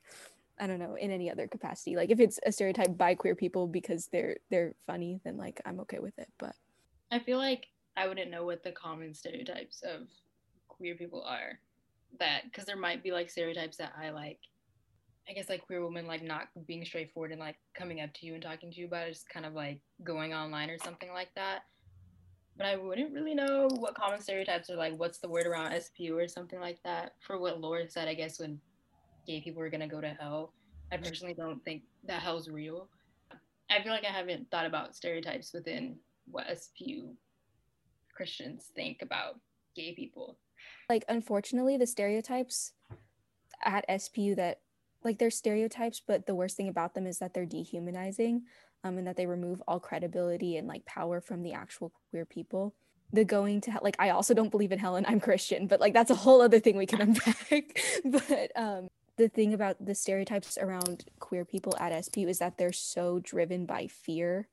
I 0.57 0.65
don't 0.65 0.79
know, 0.79 0.95
in 0.95 1.11
any 1.11 1.29
other 1.29 1.45
capacity. 1.45 1.97
Like, 1.97 2.09
if 2.09 2.21
it's 2.21 2.39
a 2.45 2.53
stereotype 2.53 2.97
by 2.97 3.15
queer 3.15 3.35
people 3.35 3.67
because 3.67 4.07
they're 4.07 4.37
they're 4.49 4.75
funny, 4.85 5.19
then 5.25 5.35
like 5.35 5.59
I'm 5.65 5.81
okay 5.81 5.99
with 5.99 6.17
it. 6.17 6.29
But 6.37 6.55
I 7.11 7.19
feel 7.19 7.37
like 7.37 7.67
I 7.95 8.07
wouldn't 8.07 8.31
know 8.31 8.45
what 8.45 8.63
the 8.63 8.71
common 8.71 9.13
stereotypes 9.13 9.81
of 9.81 10.07
queer 10.67 10.95
people 10.95 11.23
are. 11.23 11.59
That 12.19 12.43
because 12.45 12.65
there 12.65 12.77
might 12.77 13.03
be 13.03 13.11
like 13.11 13.29
stereotypes 13.29 13.77
that 13.77 13.93
I 14.01 14.11
like. 14.11 14.39
I 15.29 15.33
guess 15.33 15.49
like 15.49 15.65
queer 15.65 15.83
women 15.83 16.07
like 16.07 16.23
not 16.23 16.47
being 16.67 16.85
straightforward 16.85 17.31
and 17.31 17.39
like 17.39 17.57
coming 17.73 17.99
up 17.99 18.13
to 18.13 18.25
you 18.25 18.33
and 18.33 18.41
talking 18.41 18.71
to 18.71 18.79
you 18.79 18.87
about 18.87 19.07
it, 19.07 19.11
just 19.11 19.27
kind 19.27 19.45
of 19.45 19.53
like 19.53 19.81
going 20.03 20.33
online 20.33 20.69
or 20.69 20.77
something 20.77 21.11
like 21.11 21.29
that 21.35 21.63
but 22.57 22.65
I 22.65 22.75
wouldn't 22.75 23.13
really 23.13 23.35
know 23.35 23.67
what 23.77 23.95
common 23.95 24.19
stereotypes 24.19 24.69
are 24.69 24.75
like. 24.75 24.97
What's 24.97 25.19
the 25.19 25.29
word 25.29 25.45
around 25.45 25.71
SPU 25.71 26.15
or 26.15 26.27
something 26.27 26.59
like 26.59 26.81
that? 26.83 27.13
For 27.19 27.39
what 27.39 27.61
Laura 27.61 27.87
said, 27.87 28.07
I 28.07 28.15
guess 28.15 28.39
when 28.39 28.59
gay 29.27 29.41
people 29.41 29.61
are 29.61 29.69
gonna 29.69 29.87
go 29.87 30.01
to 30.01 30.09
hell, 30.19 30.53
I 30.91 30.97
personally 30.97 31.35
don't 31.35 31.63
think 31.63 31.83
that 32.05 32.21
hell's 32.21 32.49
real. 32.49 32.89
I 33.69 33.83
feel 33.83 33.91
like 33.91 34.05
I 34.05 34.11
haven't 34.11 34.49
thought 34.49 34.65
about 34.65 34.95
stereotypes 34.95 35.53
within 35.53 35.97
what 36.29 36.47
SPU 36.47 37.13
Christians 38.15 38.71
think 38.75 39.01
about 39.01 39.39
gay 39.75 39.93
people. 39.93 40.37
Like, 40.89 41.05
unfortunately, 41.07 41.77
the 41.77 41.87
stereotypes 41.87 42.73
at 43.63 43.87
SPU 43.87 44.35
that 44.35 44.61
like 45.03 45.19
they're 45.19 45.29
stereotypes, 45.29 46.01
but 46.05 46.25
the 46.25 46.35
worst 46.35 46.57
thing 46.57 46.67
about 46.67 46.93
them 46.93 47.05
is 47.05 47.19
that 47.19 47.33
they're 47.33 47.45
dehumanizing 47.45 48.43
um, 48.83 48.97
and 48.97 49.07
that 49.07 49.15
they 49.15 49.25
remove 49.25 49.61
all 49.67 49.79
credibility 49.79 50.57
and 50.57 50.67
like 50.67 50.85
power 50.85 51.21
from 51.21 51.43
the 51.43 51.53
actual 51.53 51.91
queer 52.09 52.25
people 52.25 52.75
the 53.13 53.23
going 53.23 53.61
to 53.61 53.71
hell 53.71 53.79
like 53.83 53.95
i 53.99 54.09
also 54.09 54.33
don't 54.33 54.51
believe 54.51 54.73
in 54.73 54.79
hell 54.79 54.97
and 54.97 55.07
i'm 55.07 55.21
christian 55.21 55.65
but 55.65 55.79
like 55.79 55.93
that's 55.93 56.11
a 56.11 56.15
whole 56.15 56.41
other 56.41 56.59
thing 56.59 56.75
we 56.75 56.85
can 56.85 56.99
unpack 56.99 57.79
but 58.03 58.51
um 58.57 58.89
the 59.17 59.27
thing 59.27 59.53
about 59.53 59.83
the 59.83 59.95
stereotypes 59.95 60.57
around 60.59 61.05
queer 61.19 61.43
people 61.43 61.75
at 61.79 61.91
SPU 61.91 62.29
is 62.29 62.39
that 62.39 62.57
they're 62.57 62.71
so 62.71 63.19
driven 63.19 63.65
by 63.65 63.87
fear. 63.87 64.47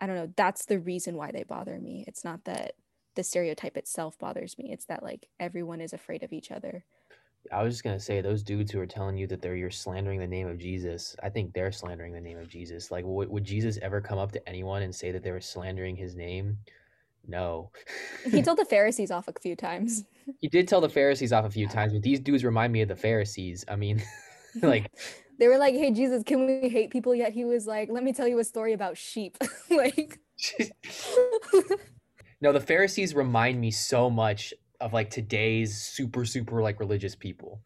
I 0.00 0.06
don't 0.06 0.16
know. 0.16 0.32
That's 0.36 0.66
the 0.66 0.78
reason 0.78 1.16
why 1.16 1.32
they 1.32 1.42
bother 1.42 1.78
me. 1.78 2.04
It's 2.06 2.24
not 2.24 2.44
that 2.44 2.74
the 3.14 3.24
stereotype 3.24 3.76
itself 3.76 4.18
bothers 4.18 4.56
me. 4.58 4.70
It's 4.72 4.84
that 4.86 5.02
like 5.02 5.26
everyone 5.40 5.80
is 5.80 5.92
afraid 5.92 6.22
of 6.22 6.32
each 6.32 6.50
other. 6.50 6.84
I 7.50 7.62
was 7.62 7.74
just 7.74 7.84
gonna 7.84 8.00
say 8.00 8.20
those 8.20 8.42
dudes 8.42 8.70
who 8.70 8.80
are 8.80 8.86
telling 8.86 9.16
you 9.16 9.26
that 9.28 9.40
they're 9.40 9.56
you're 9.56 9.70
slandering 9.70 10.20
the 10.20 10.26
name 10.26 10.46
of 10.46 10.58
Jesus. 10.58 11.16
I 11.22 11.28
think 11.30 11.52
they're 11.52 11.72
slandering 11.72 12.12
the 12.12 12.20
name 12.20 12.38
of 12.38 12.48
Jesus. 12.48 12.90
Like, 12.90 13.04
would, 13.06 13.28
would 13.28 13.44
Jesus 13.44 13.78
ever 13.80 14.00
come 14.00 14.18
up 14.18 14.32
to 14.32 14.48
anyone 14.48 14.82
and 14.82 14.94
say 14.94 15.12
that 15.12 15.22
they 15.22 15.30
were 15.30 15.40
slandering 15.40 15.96
his 15.96 16.14
name? 16.14 16.58
No. 17.26 17.70
he 18.30 18.42
told 18.42 18.58
the 18.58 18.64
Pharisees 18.70 19.10
off 19.10 19.28
a 19.28 19.32
few 19.40 19.54
times. 19.54 20.04
He 20.40 20.48
did 20.48 20.66
tell 20.66 20.80
the 20.80 20.88
Pharisees 20.88 21.32
off 21.32 21.44
a 21.44 21.50
few 21.50 21.68
times, 21.68 21.92
but 21.92 22.02
these 22.02 22.20
dudes 22.20 22.44
remind 22.44 22.72
me 22.72 22.82
of 22.82 22.88
the 22.88 22.96
Pharisees. 22.96 23.64
I 23.68 23.76
mean, 23.76 24.02
like 24.62 24.90
they 25.38 25.48
were 25.48 25.58
like, 25.58 25.74
"Hey 25.74 25.90
Jesus, 25.90 26.22
can 26.24 26.46
we 26.46 26.68
hate 26.68 26.90
people?" 26.90 27.14
Yet 27.14 27.32
he 27.32 27.44
was 27.44 27.66
like, 27.66 27.88
"Let 27.90 28.02
me 28.04 28.12
tell 28.12 28.28
you 28.28 28.38
a 28.38 28.44
story 28.44 28.72
about 28.72 28.96
sheep." 28.96 29.36
like. 29.70 30.18
no, 32.40 32.52
the 32.52 32.60
Pharisees 32.60 33.14
remind 33.14 33.60
me 33.60 33.70
so 33.70 34.08
much 34.08 34.54
of 34.80 34.92
like 34.92 35.10
today's 35.10 35.76
super 35.76 36.24
super 36.24 36.62
like 36.62 36.78
religious 36.78 37.16
people 37.16 37.60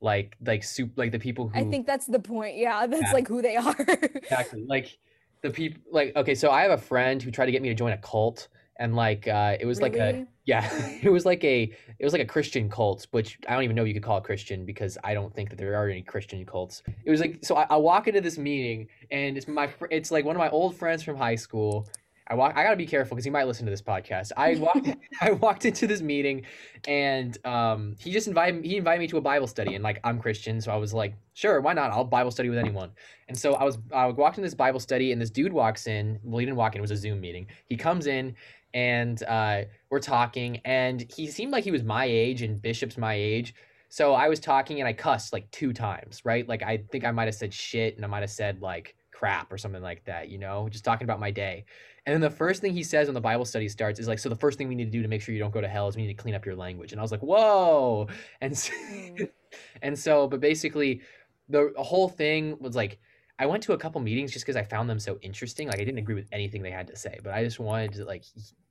like 0.00 0.36
like 0.44 0.62
soup 0.62 0.90
like 0.96 1.10
the 1.10 1.18
people 1.18 1.48
who 1.48 1.58
I 1.58 1.64
think 1.64 1.86
that's 1.86 2.06
the 2.06 2.18
point. 2.20 2.56
Yeah, 2.56 2.86
that's 2.86 3.02
Yeah. 3.02 3.12
like 3.12 3.26
who 3.26 3.40
they 3.42 3.56
are. 3.56 3.74
exactly 4.14 4.64
like 4.68 4.98
the 5.42 5.50
people 5.50 5.80
like 5.90 6.14
okay 6.16 6.34
so 6.34 6.50
i 6.50 6.62
have 6.62 6.72
a 6.72 6.76
friend 6.78 7.22
who 7.22 7.30
tried 7.30 7.46
to 7.46 7.52
get 7.52 7.62
me 7.62 7.68
to 7.68 7.74
join 7.74 7.92
a 7.92 7.98
cult 7.98 8.48
and 8.78 8.96
like 8.96 9.28
uh 9.28 9.56
it 9.60 9.66
was 9.66 9.80
like 9.80 9.94
a 9.94 10.12
Really? 10.12 10.26
Yeah 10.48 10.66
it 11.02 11.10
was 11.10 11.26
like 11.26 11.44
a 11.44 11.70
it 11.98 12.04
was 12.04 12.12
like 12.14 12.22
a 12.22 12.26
christian 12.26 12.70
cult 12.70 13.06
which 13.10 13.38
i 13.46 13.52
don't 13.52 13.62
even 13.64 13.76
know 13.76 13.84
you 13.84 13.92
could 13.92 14.02
call 14.02 14.16
it 14.16 14.24
christian 14.24 14.64
because 14.64 14.96
i 15.04 15.12
don't 15.12 15.32
think 15.34 15.50
that 15.50 15.56
there 15.56 15.74
are 15.74 15.88
any 15.88 16.02
christian 16.02 16.44
cults 16.44 16.82
it 17.04 17.10
was 17.10 17.20
like 17.20 17.38
so 17.42 17.54
i, 17.54 17.66
I 17.68 17.76
walk 17.76 18.08
into 18.08 18.22
this 18.22 18.38
meeting 18.38 18.88
and 19.10 19.36
it's 19.36 19.46
my 19.46 19.68
it's 19.90 20.10
like 20.10 20.24
one 20.24 20.34
of 20.34 20.40
my 20.40 20.48
old 20.48 20.74
friends 20.74 21.02
from 21.02 21.16
high 21.16 21.34
school 21.36 21.86
I 22.30 22.34
walk. 22.34 22.54
I 22.56 22.62
gotta 22.62 22.76
be 22.76 22.86
careful 22.86 23.14
because 23.14 23.24
he 23.24 23.30
might 23.30 23.46
listen 23.46 23.64
to 23.64 23.70
this 23.70 23.80
podcast. 23.80 24.32
I 24.36 24.56
walked. 24.56 24.88
I 25.20 25.32
walked 25.32 25.64
into 25.64 25.86
this 25.86 26.02
meeting, 26.02 26.44
and 26.86 27.36
um, 27.46 27.96
he 27.98 28.10
just 28.12 28.28
invited. 28.28 28.64
He 28.64 28.76
invited 28.76 29.00
me 29.00 29.08
to 29.08 29.16
a 29.16 29.20
Bible 29.20 29.46
study, 29.46 29.74
and 29.74 29.82
like 29.82 30.00
I'm 30.04 30.20
Christian, 30.20 30.60
so 30.60 30.70
I 30.70 30.76
was 30.76 30.92
like, 30.92 31.14
sure, 31.32 31.60
why 31.60 31.72
not? 31.72 31.90
I'll 31.90 32.04
Bible 32.04 32.30
study 32.30 32.50
with 32.50 32.58
anyone. 32.58 32.90
And 33.28 33.38
so 33.38 33.54
I 33.54 33.64
was. 33.64 33.78
I 33.94 34.06
walked 34.06 34.36
in 34.36 34.44
this 34.44 34.54
Bible 34.54 34.80
study, 34.80 35.12
and 35.12 35.20
this 35.20 35.30
dude 35.30 35.52
walks 35.52 35.86
in. 35.86 36.18
Well, 36.22 36.38
he 36.38 36.44
didn't 36.44 36.58
walk 36.58 36.74
in. 36.74 36.80
It 36.80 36.82
was 36.82 36.90
a 36.90 36.96
Zoom 36.96 37.20
meeting. 37.20 37.46
He 37.66 37.76
comes 37.76 38.06
in, 38.06 38.34
and 38.74 39.22
uh, 39.24 39.62
we're 39.90 40.00
talking, 40.00 40.60
and 40.64 41.04
he 41.14 41.26
seemed 41.26 41.52
like 41.52 41.64
he 41.64 41.70
was 41.70 41.82
my 41.82 42.04
age, 42.04 42.42
and 42.42 42.60
Bishop's 42.60 42.98
my 42.98 43.14
age. 43.14 43.54
So 43.88 44.14
I 44.14 44.28
was 44.28 44.40
talking, 44.40 44.80
and 44.80 44.88
I 44.88 44.92
cussed 44.92 45.32
like 45.32 45.50
two 45.50 45.72
times, 45.72 46.22
right? 46.24 46.48
Like 46.48 46.62
I 46.62 46.78
think 46.90 47.04
I 47.04 47.10
might 47.10 47.26
have 47.26 47.34
said 47.34 47.52
shit, 47.52 47.96
and 47.96 48.04
I 48.04 48.08
might 48.08 48.20
have 48.20 48.30
said 48.30 48.60
like 48.60 48.94
crap 49.12 49.52
or 49.52 49.58
something 49.58 49.82
like 49.82 50.04
that. 50.04 50.28
You 50.28 50.38
know, 50.38 50.68
just 50.68 50.84
talking 50.84 51.04
about 51.04 51.20
my 51.20 51.30
day. 51.30 51.64
And 52.06 52.14
then 52.14 52.20
the 52.22 52.34
first 52.34 52.62
thing 52.62 52.72
he 52.72 52.82
says 52.82 53.06
when 53.08 53.14
the 53.14 53.20
Bible 53.20 53.44
study 53.44 53.68
starts 53.68 54.00
is 54.00 54.08
like, 54.08 54.18
so 54.18 54.30
the 54.30 54.36
first 54.36 54.56
thing 54.56 54.66
we 54.66 54.74
need 54.74 54.86
to 54.86 54.90
do 54.90 55.02
to 55.02 55.08
make 55.08 55.20
sure 55.20 55.34
you 55.34 55.40
don't 55.40 55.52
go 55.52 55.60
to 55.60 55.68
hell 55.68 55.88
is 55.88 55.96
we 55.96 56.02
need 56.02 56.08
to 56.16 56.22
clean 56.22 56.34
up 56.34 56.46
your 56.46 56.56
language. 56.56 56.92
And 56.92 57.00
I 57.00 57.02
was 57.02 57.12
like, 57.12 57.20
whoa. 57.20 58.08
And 58.40 58.56
so, 58.56 58.72
Mm. 58.72 59.28
and 59.82 59.98
so, 59.98 60.26
but 60.26 60.40
basically, 60.40 61.02
the 61.48 61.72
whole 61.76 62.08
thing 62.08 62.56
was 62.60 62.74
like, 62.74 62.98
I 63.38 63.46
went 63.46 63.62
to 63.64 63.72
a 63.72 63.78
couple 63.78 64.00
meetings 64.00 64.32
just 64.32 64.44
because 64.44 64.56
I 64.56 64.62
found 64.62 64.90
them 64.90 64.98
so 64.98 65.18
interesting. 65.22 65.68
Like 65.68 65.76
I 65.80 65.84
didn't 65.84 65.98
agree 65.98 66.14
with 66.14 66.28
anything 66.32 66.62
they 66.62 66.70
had 66.70 66.88
to 66.88 66.96
say, 66.96 67.18
but 67.22 67.32
I 67.32 67.44
just 67.44 67.60
wanted 67.60 67.92
to 67.94 68.04
like 68.04 68.24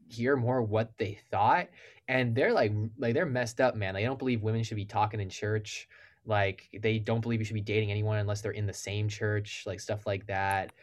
hear 0.10 0.36
more 0.36 0.62
what 0.62 0.92
they 0.98 1.20
thought. 1.32 1.68
And 2.08 2.36
they're 2.36 2.54
like, 2.54 2.74
like 2.98 3.14
they're 3.14 3.26
messed 3.26 3.62
up, 3.62 3.76
man. 3.76 3.94
They 3.94 4.04
don't 4.04 4.20
believe 4.20 4.42
women 4.42 4.64
should 4.64 4.76
be 4.78 4.86
talking 4.86 5.20
in 5.20 5.30
church. 5.30 5.88
Like 6.26 6.70
they 6.82 7.00
don't 7.00 7.22
believe 7.22 7.40
you 7.40 7.46
should 7.46 7.54
be 7.54 7.62
dating 7.62 7.92
anyone 7.92 8.18
unless 8.18 8.42
they're 8.42 8.52
in 8.52 8.66
the 8.66 8.74
same 8.74 9.08
church. 9.08 9.64
Like 9.66 9.80
stuff 9.80 10.06
like 10.06 10.28
that 10.28 10.74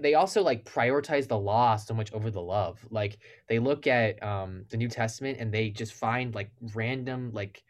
they 0.00 0.14
also 0.14 0.42
like 0.42 0.64
prioritize 0.64 1.26
the 1.26 1.38
law 1.38 1.76
so 1.76 1.94
much 1.94 2.12
over 2.12 2.30
the 2.30 2.40
love 2.40 2.84
like 2.90 3.18
they 3.48 3.58
look 3.58 3.86
at 3.86 4.22
um 4.22 4.64
the 4.68 4.76
new 4.76 4.88
testament 4.88 5.38
and 5.40 5.52
they 5.52 5.70
just 5.70 5.94
find 5.94 6.34
like 6.34 6.50
random 6.74 7.30
like 7.32 7.62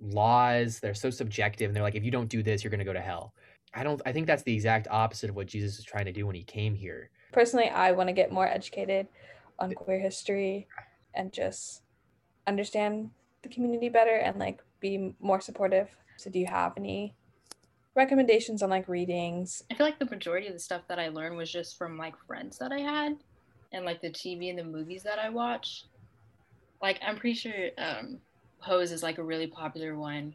laws 0.00 0.80
they're 0.80 0.94
so 0.94 1.10
subjective 1.10 1.68
and 1.68 1.76
they're 1.76 1.82
like 1.82 1.94
if 1.94 2.04
you 2.04 2.10
don't 2.10 2.28
do 2.28 2.42
this 2.42 2.64
you're 2.64 2.70
to 2.76 2.84
go 2.84 2.92
to 2.92 3.00
hell 3.00 3.32
i 3.74 3.82
don't 3.82 4.00
i 4.06 4.12
think 4.12 4.26
that's 4.26 4.42
the 4.42 4.54
exact 4.54 4.88
opposite 4.90 5.30
of 5.30 5.36
what 5.36 5.46
jesus 5.46 5.76
was 5.76 5.84
trying 5.84 6.04
to 6.04 6.12
do 6.12 6.26
when 6.26 6.34
he 6.34 6.42
came 6.42 6.74
here 6.74 7.10
Personally, 7.32 7.70
I 7.70 7.92
want 7.92 8.08
to 8.08 8.12
get 8.12 8.30
more 8.30 8.46
educated 8.46 9.08
on 9.58 9.72
queer 9.72 9.98
history 9.98 10.68
and 11.14 11.32
just 11.32 11.82
understand 12.46 13.10
the 13.42 13.48
community 13.48 13.88
better 13.88 14.14
and 14.16 14.38
like 14.38 14.62
be 14.80 15.14
more 15.18 15.40
supportive. 15.40 15.88
So, 16.18 16.30
do 16.30 16.38
you 16.38 16.46
have 16.46 16.74
any 16.76 17.14
recommendations 17.94 18.62
on 18.62 18.68
like 18.68 18.86
readings? 18.86 19.62
I 19.70 19.74
feel 19.74 19.86
like 19.86 19.98
the 19.98 20.04
majority 20.04 20.46
of 20.46 20.52
the 20.52 20.60
stuff 20.60 20.82
that 20.88 20.98
I 20.98 21.08
learned 21.08 21.36
was 21.36 21.50
just 21.50 21.78
from 21.78 21.96
like 21.96 22.14
friends 22.26 22.58
that 22.58 22.70
I 22.70 22.80
had 22.80 23.16
and 23.72 23.86
like 23.86 24.02
the 24.02 24.10
TV 24.10 24.50
and 24.50 24.58
the 24.58 24.64
movies 24.64 25.02
that 25.04 25.18
I 25.18 25.30
watched. 25.30 25.86
Like 26.82 27.00
I'm 27.06 27.16
pretty 27.16 27.36
sure 27.36 27.70
um 27.78 28.18
Pose 28.60 28.92
is 28.92 29.02
like 29.02 29.16
a 29.16 29.24
really 29.24 29.46
popular 29.46 29.96
one. 29.96 30.34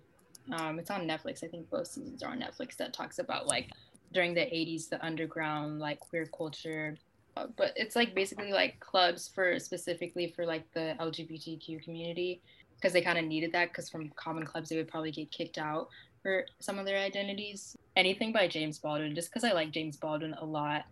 Um 0.52 0.80
it's 0.80 0.92
on 0.92 1.08
Netflix. 1.08 1.44
I 1.44 1.48
think 1.48 1.70
both 1.70 1.88
seasons 1.88 2.24
are 2.24 2.32
on 2.32 2.40
Netflix 2.40 2.76
that 2.78 2.94
talks 2.94 3.20
about 3.20 3.48
like 3.48 3.70
during 4.14 4.34
the 4.34 4.42
80s 4.42 4.90
the 4.90 5.04
underground 5.06 5.80
like 5.80 6.00
queer 6.00 6.26
culture. 6.26 6.96
Uh, 7.36 7.48
but 7.56 7.72
it's 7.76 7.96
like 7.96 8.16
basically 8.16 8.52
like 8.52 8.80
clubs 8.80 9.28
for 9.28 9.60
specifically 9.60 10.34
for 10.36 10.46
like 10.46 10.64
the 10.74 10.96
LGBTQ 11.00 11.84
community 11.84 12.42
because 12.76 12.94
they 12.94 13.02
kind 13.02 13.18
of 13.18 13.26
needed 13.26 13.52
that 13.52 13.70
because 13.70 13.90
from 13.90 14.10
common 14.16 14.46
clubs 14.46 14.70
they 14.70 14.78
would 14.78 14.88
probably 14.88 15.12
get 15.12 15.32
kicked 15.32 15.58
out 15.58 15.90
for 16.22 16.46
some 16.60 16.80
of 16.80 16.86
their 16.86 16.98
identities. 16.98 17.76
Anything 17.96 18.32
by 18.32 18.48
James 18.48 18.78
Baldwin, 18.80 19.16
just 19.16 19.30
because 19.30 19.44
I 19.44 19.54
like 19.54 19.72
James 19.72 19.98
Baldwin 19.98 20.34
a 20.34 20.46
lot. 20.46 20.86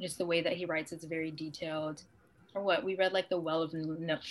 Just 0.00 0.18
the 0.18 0.26
way 0.26 0.40
that 0.40 0.52
he 0.52 0.64
writes, 0.64 0.92
it's 0.92 1.04
very 1.04 1.30
detailed. 1.30 2.02
Or 2.54 2.62
what 2.62 2.84
we 2.84 2.94
read 2.94 3.12
like 3.12 3.28
the 3.28 3.38
Well 3.38 3.62
of 3.62 3.74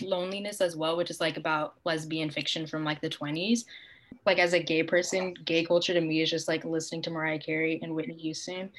Loneliness 0.02 0.62
as 0.62 0.76
well, 0.76 0.96
which 0.96 1.10
is 1.10 1.20
like 1.20 1.38
about 1.38 1.76
lesbian 1.84 2.30
fiction 2.30 2.66
from 2.68 2.84
like 2.84 3.02
the 3.02 3.10
20s. 3.10 3.66
Like 4.26 4.40
as 4.40 4.54
a 4.54 4.60
gay 4.60 4.84
person, 4.84 5.34
gay 5.46 5.64
culture 5.64 5.94
to 5.94 6.02
me 6.02 6.22
is 6.22 6.30
just 6.30 6.48
like 6.48 6.66
listening 6.66 7.02
to 7.04 7.10
Mariah 7.10 7.40
Carey 7.40 7.80
and 7.82 7.96
Whitney 7.96 8.16
Houston. 8.16 8.70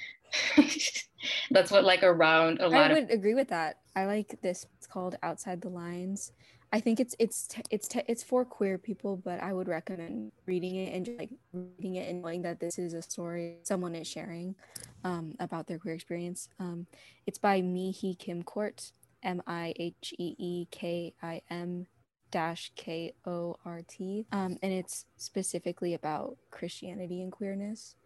That's 1.50 1.70
what 1.70 1.84
like 1.84 2.02
around 2.02 2.60
a 2.60 2.68
lot 2.68 2.90
of 2.90 2.96
I 2.96 3.00
would 3.00 3.10
agree 3.10 3.34
with 3.34 3.48
that. 3.48 3.78
I 3.96 4.04
like 4.04 4.38
this. 4.42 4.66
It's 4.76 4.86
called 4.86 5.16
Outside 5.22 5.60
the 5.60 5.70
Lines. 5.70 6.32
I 6.70 6.80
think 6.80 7.00
it's 7.00 7.14
it's 7.18 7.48
it's 7.70 7.88
t- 7.88 8.02
it's 8.08 8.22
for 8.22 8.44
queer 8.44 8.76
people, 8.76 9.16
but 9.16 9.42
I 9.42 9.52
would 9.54 9.68
recommend 9.68 10.32
reading 10.46 10.76
it 10.76 10.94
and 10.94 11.06
just 11.06 11.18
like 11.18 11.30
reading 11.52 11.94
it 11.94 12.10
and 12.10 12.20
knowing 12.20 12.42
that 12.42 12.60
this 12.60 12.78
is 12.78 12.92
a 12.92 13.00
story 13.00 13.56
someone 13.62 13.94
is 13.94 14.06
sharing 14.06 14.54
um, 15.02 15.34
about 15.40 15.66
their 15.66 15.78
queer 15.78 15.94
experience. 15.94 16.48
Um, 16.60 16.86
it's 17.26 17.38
by 17.38 17.62
Mihee 17.62 18.18
Kim-Kort, 18.18 18.92
M 19.22 19.42
I 19.46 19.72
H 19.76 20.14
E 20.18 20.34
E 20.38 20.66
K 20.70 21.14
I 21.22 21.40
M 21.48 21.86
dash 22.30 22.72
K 22.76 23.14
O 23.26 23.56
R 23.64 23.82
T, 23.86 24.26
um, 24.32 24.58
and 24.62 24.72
it's 24.72 25.06
specifically 25.16 25.94
about 25.94 26.36
Christianity 26.50 27.22
and 27.22 27.32
queerness. 27.32 27.96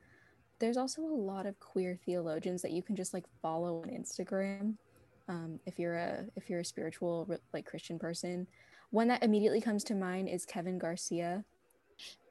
There's 0.58 0.76
also 0.76 1.02
a 1.02 1.06
lot 1.06 1.46
of 1.46 1.58
queer 1.58 1.98
theologians 2.04 2.62
that 2.62 2.70
you 2.70 2.82
can 2.82 2.94
just 2.94 3.12
like 3.12 3.24
follow 3.40 3.82
on 3.82 3.88
Instagram 3.88 4.76
um, 5.28 5.60
if 5.66 5.78
you're 5.78 5.96
a 5.96 6.24
if 6.36 6.48
you're 6.48 6.60
a 6.60 6.64
spiritual 6.64 7.28
like 7.52 7.66
christian 7.66 7.98
person. 7.98 8.46
One 8.90 9.08
that 9.08 9.22
immediately 9.22 9.60
comes 9.60 9.84
to 9.84 9.94
mind 9.94 10.28
is 10.28 10.44
kevin 10.44 10.78
garcia. 10.78 11.44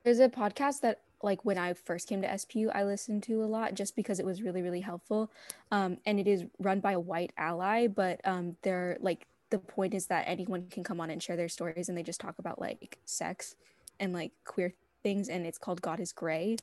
There's 0.03 0.19
a 0.19 0.29
podcast 0.29 0.81
that 0.81 1.01
like 1.23 1.45
when 1.45 1.57
i 1.57 1.71
first 1.73 2.09
came 2.09 2.19
to 2.23 2.37
spu 2.37 2.71
i 2.73 2.83
listened 2.83 3.21
to 3.21 3.43
a 3.43 3.45
lot 3.45 3.75
just 3.75 3.95
because 3.95 4.19
it 4.19 4.25
was 4.25 4.41
really 4.41 4.61
really 4.61 4.81
helpful. 4.81 5.31
Um, 5.71 5.97
and 6.05 6.19
it 6.19 6.27
is 6.27 6.45
run 6.59 6.79
by 6.79 6.93
a 6.93 6.99
white 6.99 7.31
ally 7.37 7.87
but 7.87 8.21
um, 8.25 8.55
they're 8.63 8.97
like 9.01 9.27
the 9.51 9.59
point 9.59 9.93
is 9.93 10.07
that 10.07 10.23
anyone 10.27 10.67
can 10.69 10.83
come 10.83 10.99
on 10.99 11.09
and 11.09 11.21
share 11.21 11.35
their 11.35 11.49
stories 11.49 11.89
and 11.89 11.97
they 11.97 12.03
just 12.03 12.21
talk 12.21 12.39
about 12.39 12.59
like 12.59 12.97
sex 13.05 13.55
and 13.99 14.13
like 14.13 14.31
queer 14.45 14.73
things 15.03 15.29
and 15.29 15.45
it's 15.45 15.57
called 15.57 15.81
god 15.81 15.99
is 15.99 16.11
gray 16.11 16.57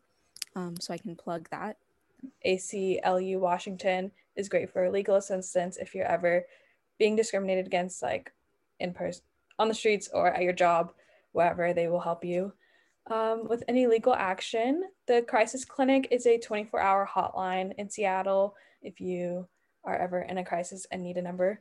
um, 0.56 0.74
so 0.80 0.92
i 0.92 0.98
can 0.98 1.14
plug 1.14 1.48
that 1.50 1.76
ACLU 2.46 3.38
Washington 3.38 4.10
is 4.36 4.48
great 4.48 4.70
for 4.70 4.90
legal 4.90 5.16
assistance 5.16 5.76
if 5.76 5.94
you're 5.94 6.06
ever 6.06 6.44
being 6.98 7.16
discriminated 7.16 7.66
against, 7.66 8.02
like 8.02 8.32
in 8.80 8.92
person, 8.92 9.22
on 9.58 9.68
the 9.68 9.74
streets, 9.74 10.08
or 10.12 10.28
at 10.28 10.42
your 10.42 10.52
job, 10.52 10.92
wherever 11.32 11.72
they 11.72 11.88
will 11.88 12.00
help 12.00 12.24
you. 12.24 12.52
Um, 13.10 13.48
with 13.48 13.62
any 13.68 13.86
legal 13.86 14.14
action, 14.14 14.84
the 15.06 15.22
Crisis 15.22 15.64
Clinic 15.64 16.08
is 16.10 16.26
a 16.26 16.38
24 16.38 16.80
hour 16.80 17.08
hotline 17.10 17.72
in 17.78 17.88
Seattle. 17.88 18.54
If 18.82 19.00
you 19.00 19.48
are 19.84 19.96
ever 19.96 20.22
in 20.22 20.38
a 20.38 20.44
crisis 20.44 20.86
and 20.90 21.02
need 21.02 21.16
a 21.16 21.22
number, 21.22 21.60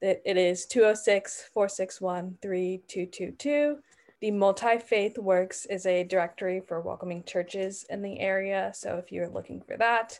that 0.00 0.22
it 0.24 0.36
is 0.36 0.66
206 0.66 1.50
461 1.52 2.38
3222. 2.40 3.78
The 4.20 4.30
Multi 4.32 4.78
Faith 4.78 5.16
Works 5.18 5.66
is 5.66 5.86
a 5.86 6.04
directory 6.04 6.60
for 6.60 6.80
welcoming 6.80 7.22
churches 7.24 7.84
in 7.88 8.02
the 8.02 8.18
area. 8.18 8.72
So 8.74 8.96
if 8.96 9.12
you're 9.12 9.28
looking 9.28 9.60
for 9.60 9.76
that, 9.76 10.18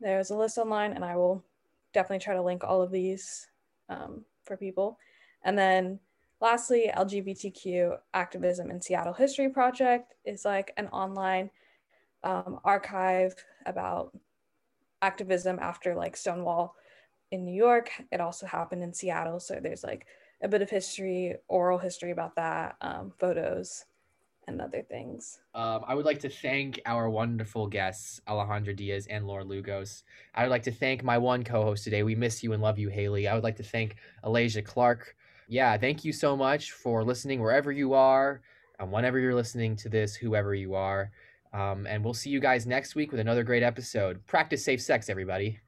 there's 0.00 0.30
a 0.30 0.36
list 0.36 0.58
online, 0.58 0.92
and 0.92 1.04
I 1.04 1.16
will 1.16 1.44
definitely 1.92 2.22
try 2.22 2.34
to 2.34 2.42
link 2.42 2.62
all 2.62 2.82
of 2.82 2.90
these 2.90 3.48
um, 3.88 4.24
for 4.44 4.56
people. 4.56 4.98
And 5.42 5.58
then 5.58 5.98
lastly, 6.40 6.90
LGBTQ 6.94 7.98
Activism 8.14 8.70
in 8.70 8.80
Seattle 8.80 9.12
History 9.12 9.48
Project 9.48 10.14
is 10.24 10.44
like 10.44 10.72
an 10.76 10.88
online 10.88 11.50
um, 12.22 12.60
archive 12.64 13.34
about 13.66 14.16
activism 15.02 15.58
after 15.60 15.94
like 15.94 16.16
Stonewall 16.16 16.76
in 17.34 17.44
New 17.44 17.54
York. 17.54 17.90
It 18.12 18.20
also 18.20 18.46
happened 18.46 18.82
in 18.82 18.92
Seattle. 18.92 19.40
So 19.40 19.58
there's 19.60 19.84
like 19.84 20.06
a 20.42 20.48
bit 20.48 20.62
of 20.62 20.70
history, 20.70 21.34
oral 21.48 21.78
history 21.78 22.12
about 22.12 22.36
that, 22.36 22.76
um, 22.80 23.12
photos, 23.18 23.84
and 24.46 24.60
other 24.60 24.82
things. 24.82 25.40
Um, 25.54 25.84
I 25.86 25.94
would 25.94 26.04
like 26.04 26.20
to 26.20 26.28
thank 26.28 26.80
our 26.86 27.08
wonderful 27.08 27.66
guests, 27.66 28.20
Alejandra 28.28 28.76
Diaz 28.76 29.06
and 29.08 29.26
Laura 29.26 29.44
Lugos. 29.44 30.02
I 30.34 30.42
would 30.42 30.50
like 30.50 30.62
to 30.64 30.70
thank 30.70 31.02
my 31.02 31.18
one 31.18 31.44
co 31.44 31.62
host 31.62 31.84
today. 31.84 32.02
We 32.02 32.14
miss 32.14 32.42
you 32.42 32.52
and 32.52 32.62
love 32.62 32.78
you, 32.78 32.88
Haley. 32.88 33.26
I 33.26 33.34
would 33.34 33.42
like 33.42 33.56
to 33.56 33.62
thank 33.62 33.96
Alasia 34.22 34.64
Clark. 34.64 35.16
Yeah, 35.48 35.76
thank 35.76 36.04
you 36.04 36.12
so 36.12 36.36
much 36.36 36.72
for 36.72 37.02
listening 37.04 37.40
wherever 37.40 37.72
you 37.72 37.94
are, 37.94 38.42
and 38.78 38.92
whenever 38.92 39.18
you're 39.18 39.34
listening 39.34 39.76
to 39.76 39.88
this, 39.88 40.14
whoever 40.14 40.54
you 40.54 40.74
are. 40.74 41.10
Um, 41.52 41.86
and 41.86 42.04
we'll 42.04 42.14
see 42.14 42.30
you 42.30 42.40
guys 42.40 42.66
next 42.66 42.94
week 42.94 43.12
with 43.12 43.20
another 43.20 43.44
great 43.44 43.62
episode. 43.62 44.26
Practice 44.26 44.64
safe 44.64 44.82
sex, 44.82 45.08
everybody. 45.08 45.60